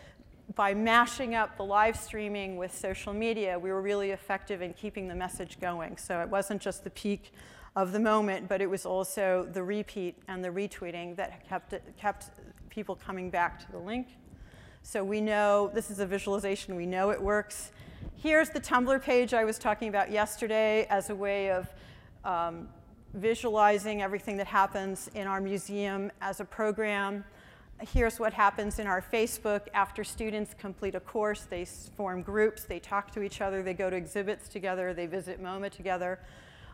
by 0.55 0.75
mashing 0.75 1.35
up 1.35 1.57
the 1.57 1.65
live 1.65 1.97
streaming 1.97 2.57
with 2.57 2.77
social 2.77 3.13
media, 3.13 3.59
we 3.59 3.73
were 3.73 3.83
really 3.83 4.13
effective 4.13 4.63
in 4.63 4.75
keeping 4.75 5.09
the 5.09 5.15
message 5.15 5.59
going. 5.61 5.97
So 5.97 6.21
it 6.21 6.29
wasn't 6.29 6.63
just 6.63 6.85
the 6.85 6.91
peak 6.91 7.33
of 7.75 7.91
the 7.91 8.01
moment, 8.01 8.49
but 8.49 8.61
it 8.61 8.71
was 8.71 8.87
also 8.87 9.49
the 9.53 9.63
repeat 9.63 10.17
and 10.29 10.45
the 10.45 10.51
retweeting 10.51 11.17
that 11.17 11.49
kept, 11.49 11.73
it, 11.73 11.83
kept 11.99 12.31
people 12.69 12.95
coming 12.95 13.29
back 13.29 13.59
to 13.67 13.73
the 13.73 13.79
link. 13.79 14.07
So 14.83 15.03
we 15.03 15.21
know 15.21 15.71
this 15.75 15.91
is 15.91 15.99
a 15.99 16.07
visualization, 16.07 16.77
we 16.77 16.87
know 16.87 17.11
it 17.11 17.21
works. 17.21 17.73
Here's 18.23 18.51
the 18.51 18.61
Tumblr 18.61 19.03
page 19.03 19.33
I 19.33 19.45
was 19.45 19.59
talking 19.59 19.89
about 19.89 20.11
yesterday 20.11 20.87
as 20.91 21.09
a 21.09 21.15
way 21.15 21.51
of 21.51 21.67
um, 22.23 22.69
visualizing 23.15 24.03
everything 24.03 24.37
that 24.37 24.47
happens 24.47 25.09
in 25.15 25.27
our 25.27 25.41
museum 25.41 26.13
as 26.21 26.41
a 26.41 26.45
program. 26.45 27.25
Here's 27.81 28.21
what 28.21 28.35
happens 28.35 28.79
in 28.79 28.87
our 28.87 29.01
Facebook 29.01 29.63
after 29.73 30.05
students 30.05 30.55
complete 30.59 30.95
a 30.95 31.01
course. 31.01 31.47
They 31.49 31.65
form 31.65 32.21
groups, 32.21 32.65
they 32.65 32.79
talk 32.79 33.11
to 33.13 33.23
each 33.23 33.41
other, 33.41 33.63
they 33.63 33.73
go 33.73 33.89
to 33.89 33.97
exhibits 33.97 34.49
together, 34.49 34.93
they 34.93 35.07
visit 35.07 35.43
MoMA 35.43 35.71
together. 35.71 36.21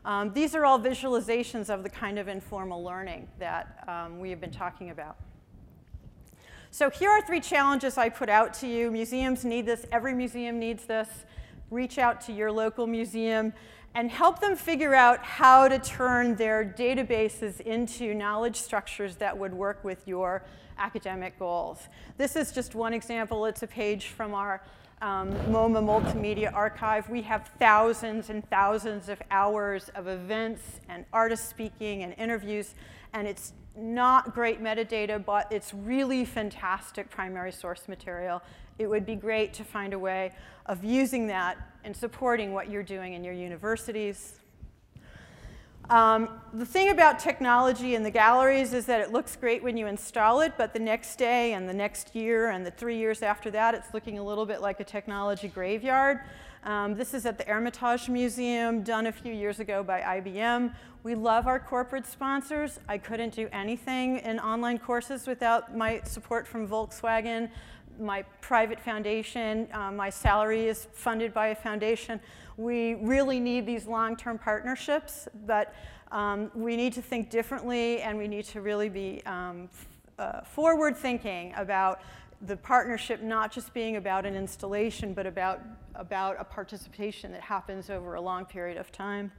Um, 0.04 0.32
these 0.32 0.54
are 0.56 0.64
all 0.64 0.80
visualizations 0.80 1.70
of 1.70 1.84
the 1.84 1.90
kind 1.90 2.18
of 2.18 2.26
informal 2.26 2.82
learning 2.82 3.28
that 3.38 3.84
um, 3.86 4.18
we 4.18 4.30
have 4.30 4.40
been 4.40 4.50
talking 4.50 4.90
about. 4.90 5.16
So 6.76 6.90
here 6.90 7.08
are 7.08 7.22
three 7.22 7.40
challenges 7.40 7.96
I 7.96 8.10
put 8.10 8.28
out 8.28 8.52
to 8.60 8.66
you. 8.66 8.90
Museums 8.90 9.46
need 9.46 9.64
this, 9.64 9.86
every 9.92 10.12
museum 10.12 10.58
needs 10.58 10.84
this 10.84 11.08
reach 11.70 11.96
out 11.96 12.20
to 12.20 12.34
your 12.34 12.52
local 12.52 12.86
museum 12.86 13.54
and 13.94 14.10
help 14.10 14.40
them 14.40 14.54
figure 14.54 14.94
out 14.94 15.24
how 15.24 15.68
to 15.68 15.78
turn 15.78 16.34
their 16.36 16.62
databases 16.62 17.60
into 17.60 18.12
knowledge 18.12 18.56
structures 18.56 19.16
that 19.16 19.38
would 19.38 19.54
work 19.54 19.82
with 19.84 20.06
your 20.06 20.44
academic 20.76 21.38
goals. 21.38 21.88
This 22.18 22.36
is 22.36 22.52
just 22.52 22.74
one 22.74 22.92
example. 22.92 23.46
It's 23.46 23.62
a 23.62 23.66
page 23.66 24.08
from 24.08 24.34
our 24.34 24.62
um, 25.02 25.32
MoMA 25.50 25.82
Multimedia 25.82 26.52
Archive. 26.52 27.08
We 27.08 27.22
have 27.22 27.50
thousands 27.58 28.30
and 28.30 28.48
thousands 28.48 29.08
of 29.08 29.20
hours 29.30 29.90
of 29.94 30.08
events 30.08 30.80
and 30.88 31.04
artist 31.12 31.48
speaking 31.48 32.02
and 32.02 32.14
interviews, 32.18 32.74
and 33.12 33.28
it's 33.28 33.52
not 33.76 34.34
great 34.34 34.62
metadata, 34.62 35.22
but 35.22 35.50
it's 35.52 35.74
really 35.74 36.24
fantastic 36.24 37.10
primary 37.10 37.52
source 37.52 37.88
material. 37.88 38.42
It 38.78 38.88
would 38.88 39.04
be 39.04 39.16
great 39.16 39.52
to 39.54 39.64
find 39.64 39.92
a 39.92 39.98
way 39.98 40.32
of 40.66 40.82
using 40.82 41.26
that 41.26 41.58
and 41.84 41.94
supporting 41.94 42.52
what 42.52 42.70
you're 42.70 42.82
doing 42.82 43.12
in 43.12 43.22
your 43.22 43.34
universities. 43.34 44.40
Um, 45.88 46.40
the 46.52 46.66
thing 46.66 46.90
about 46.90 47.20
technology 47.20 47.94
in 47.94 48.02
the 48.02 48.10
galleries 48.10 48.72
is 48.72 48.86
that 48.86 49.00
it 49.00 49.12
looks 49.12 49.36
great 49.36 49.62
when 49.62 49.76
you 49.76 49.86
install 49.86 50.40
it, 50.40 50.54
but 50.58 50.72
the 50.72 50.80
next 50.80 51.14
day 51.14 51.52
and 51.52 51.68
the 51.68 51.74
next 51.74 52.12
year 52.12 52.50
and 52.50 52.66
the 52.66 52.72
three 52.72 52.98
years 52.98 53.22
after 53.22 53.52
that, 53.52 53.72
it's 53.72 53.94
looking 53.94 54.18
a 54.18 54.24
little 54.24 54.46
bit 54.46 54.60
like 54.60 54.80
a 54.80 54.84
technology 54.84 55.46
graveyard. 55.46 56.22
Um, 56.64 56.96
this 56.96 57.14
is 57.14 57.24
at 57.24 57.38
the 57.38 57.44
Hermitage 57.44 58.08
Museum, 58.08 58.82
done 58.82 59.06
a 59.06 59.12
few 59.12 59.32
years 59.32 59.60
ago 59.60 59.84
by 59.84 60.00
IBM. 60.00 60.74
We 61.04 61.14
love 61.14 61.46
our 61.46 61.60
corporate 61.60 62.04
sponsors. 62.04 62.80
I 62.88 62.98
couldn't 62.98 63.32
do 63.32 63.48
anything 63.52 64.18
in 64.18 64.40
online 64.40 64.78
courses 64.78 65.28
without 65.28 65.76
my 65.76 66.00
support 66.02 66.48
from 66.48 66.66
Volkswagen, 66.66 67.48
my 67.98 68.22
private 68.40 68.80
foundation. 68.80 69.68
Uh, 69.72 69.90
my 69.90 70.10
salary 70.10 70.66
is 70.66 70.88
funded 70.92 71.32
by 71.32 71.48
a 71.48 71.54
foundation. 71.54 72.20
We 72.56 72.94
really 72.94 73.40
need 73.40 73.66
these 73.66 73.86
long-term 73.86 74.38
partnerships, 74.38 75.28
but 75.46 75.74
um, 76.12 76.50
we 76.54 76.76
need 76.76 76.92
to 76.94 77.02
think 77.02 77.30
differently 77.30 78.00
and 78.00 78.16
we 78.16 78.28
need 78.28 78.44
to 78.46 78.60
really 78.60 78.88
be 78.88 79.22
um, 79.26 79.68
uh, 80.18 80.40
forward 80.42 80.96
thinking 80.96 81.52
about 81.56 82.00
the 82.42 82.56
partnership 82.56 83.22
not 83.22 83.50
just 83.50 83.72
being 83.72 83.96
about 83.96 84.26
an 84.26 84.36
installation, 84.36 85.14
but 85.14 85.26
about, 85.26 85.60
about 85.94 86.36
a 86.38 86.44
participation 86.44 87.32
that 87.32 87.40
happens 87.40 87.90
over 87.90 88.14
a 88.14 88.20
long 88.20 88.44
period 88.44 88.76
of 88.76 88.92
time. 88.92 89.32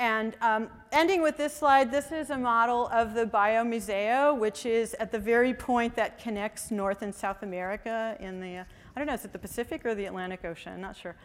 And 0.00 0.34
um, 0.40 0.70
ending 0.92 1.20
with 1.20 1.36
this 1.36 1.54
slide, 1.54 1.90
this 1.90 2.10
is 2.10 2.30
a 2.30 2.38
model 2.38 2.88
of 2.88 3.12
the 3.12 3.26
Biomuseo, 3.26 4.34
which 4.34 4.64
is 4.64 4.94
at 4.94 5.12
the 5.12 5.18
very 5.18 5.52
point 5.52 5.94
that 5.96 6.18
connects 6.18 6.70
North 6.70 7.02
and 7.02 7.14
South 7.14 7.42
America 7.42 8.16
in 8.18 8.40
the, 8.40 8.60
I 8.60 8.64
don't 8.96 9.06
know, 9.06 9.12
is 9.12 9.26
it 9.26 9.32
the 9.34 9.38
Pacific 9.38 9.84
or 9.84 9.94
the 9.94 10.06
Atlantic 10.06 10.42
Ocean? 10.46 10.72
I'm 10.72 10.80
not 10.80 10.96
sure. 10.96 11.16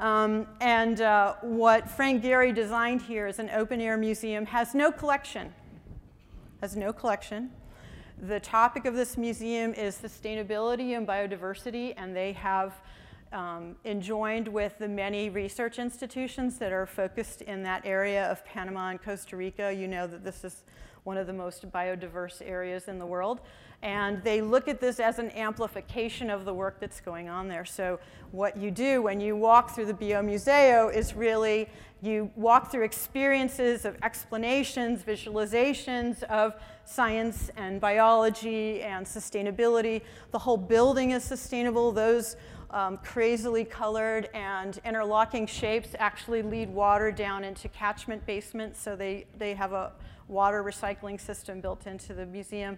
Um, 0.00 0.46
and 0.62 1.02
uh, 1.02 1.34
what 1.42 1.90
Frank 1.90 2.24
Gehry 2.24 2.54
designed 2.54 3.02
here 3.02 3.26
is 3.26 3.38
an 3.38 3.50
open 3.50 3.78
air 3.78 3.98
museum, 3.98 4.46
has 4.46 4.74
no 4.74 4.90
collection, 4.90 5.52
has 6.62 6.76
no 6.76 6.94
collection. 6.94 7.50
The 8.22 8.40
topic 8.40 8.86
of 8.86 8.94
this 8.94 9.18
museum 9.18 9.74
is 9.74 9.98
sustainability 9.98 10.96
and 10.96 11.06
biodiversity, 11.06 11.92
and 11.98 12.16
they 12.16 12.32
have 12.32 12.72
um, 13.32 13.76
enjoined 13.84 14.48
with 14.48 14.78
the 14.78 14.88
many 14.88 15.30
research 15.30 15.78
institutions 15.78 16.58
that 16.58 16.72
are 16.72 16.86
focused 16.86 17.42
in 17.42 17.62
that 17.64 17.84
area 17.84 18.30
of 18.30 18.44
Panama 18.44 18.90
and 18.90 19.02
Costa 19.02 19.36
Rica. 19.36 19.72
You 19.72 19.88
know 19.88 20.06
that 20.06 20.24
this 20.24 20.44
is 20.44 20.62
one 21.04 21.18
of 21.18 21.26
the 21.26 21.32
most 21.32 21.70
biodiverse 21.70 22.42
areas 22.44 22.88
in 22.88 22.98
the 22.98 23.06
world. 23.06 23.40
And 23.82 24.24
they 24.24 24.40
look 24.40 24.66
at 24.66 24.80
this 24.80 24.98
as 24.98 25.18
an 25.18 25.30
amplification 25.32 26.30
of 26.30 26.46
the 26.46 26.54
work 26.54 26.80
that's 26.80 27.00
going 27.00 27.28
on 27.28 27.48
there. 27.48 27.66
So 27.66 28.00
what 28.30 28.56
you 28.56 28.70
do 28.70 29.02
when 29.02 29.20
you 29.20 29.36
walk 29.36 29.74
through 29.74 29.86
the 29.86 29.94
Biomuseo 29.94 30.94
is 30.94 31.14
really 31.14 31.68
you 32.00 32.30
walk 32.34 32.70
through 32.70 32.84
experiences 32.84 33.84
of 33.84 33.96
explanations, 34.02 35.02
visualizations 35.02 36.22
of 36.24 36.54
science 36.86 37.50
and 37.56 37.80
biology 37.80 38.82
and 38.82 39.06
sustainability. 39.06 40.00
The 40.30 40.38
whole 40.38 40.56
building 40.56 41.10
is 41.10 41.22
sustainable. 41.22 41.92
Those 41.92 42.36
um, 42.74 42.98
crazily 42.98 43.64
colored 43.64 44.28
and 44.34 44.80
interlocking 44.84 45.46
shapes 45.46 45.94
actually 45.98 46.42
lead 46.42 46.68
water 46.68 47.12
down 47.12 47.44
into 47.44 47.68
catchment 47.68 48.26
basements, 48.26 48.82
so 48.82 48.96
they, 48.96 49.26
they 49.38 49.54
have 49.54 49.72
a 49.72 49.92
water 50.26 50.64
recycling 50.64 51.20
system 51.20 51.60
built 51.60 51.86
into 51.86 52.12
the 52.12 52.26
museum. 52.26 52.76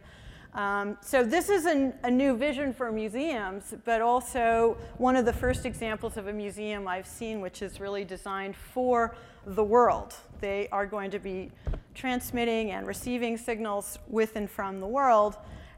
Um, 0.53 0.99
so 1.01 1.25
this 1.25 1.49
is 1.49 1.65
an, 1.65 1.95
a 2.03 2.11
new 2.11 2.37
vision 2.37 2.75
for 2.75 2.93
museums, 2.93 3.75
but 3.85 4.03
also 4.03 4.77
one 4.99 5.17
of 5.17 5.25
the 5.25 5.33
first 5.33 5.65
examples 5.65 6.17
of 6.19 6.29
a 6.29 6.33
museum 6.33 6.87
I've 6.87 7.07
seen 7.07 7.41
which 7.41 7.63
is 7.63 7.81
really 7.81 8.05
designed 8.05 8.55
for 8.55 9.17
the 9.47 9.65
world. 9.65 10.15
They 10.41 10.69
are 10.73 10.87
going 10.87 11.11
to 11.11 11.19
be 11.19 11.51
transmitting 11.95 12.71
and 12.71 12.87
receiving 12.87 13.39
signals 13.39 13.99
with 14.09 14.37
and 14.37 14.51
from 14.51 14.81
the 14.81 14.87
world, 14.87 15.37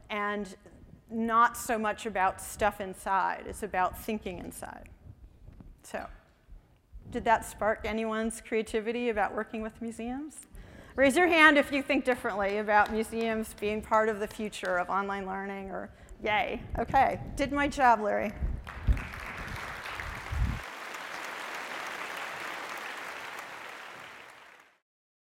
and 0.09 0.55
not 1.11 1.57
so 1.57 1.77
much 1.77 2.05
about 2.05 2.41
stuff 2.41 2.79
inside. 2.81 3.43
It's 3.47 3.63
about 3.63 3.99
thinking 3.99 4.39
inside. 4.39 4.89
So, 5.83 6.05
did 7.11 7.25
that 7.25 7.45
spark 7.45 7.81
anyone's 7.85 8.41
creativity 8.41 9.09
about 9.09 9.35
working 9.35 9.61
with 9.61 9.81
museums? 9.81 10.45
Raise 10.95 11.15
your 11.15 11.27
hand 11.27 11.57
if 11.57 11.71
you 11.71 11.81
think 11.81 12.05
differently 12.05 12.57
about 12.57 12.91
museums 12.91 13.55
being 13.59 13.81
part 13.81 14.09
of 14.09 14.19
the 14.19 14.27
future 14.27 14.77
of 14.77 14.89
online 14.89 15.25
learning 15.25 15.71
or 15.71 15.89
yay. 16.23 16.61
Okay, 16.77 17.19
did 17.35 17.51
my 17.51 17.67
job, 17.67 18.01
Larry. 18.01 18.33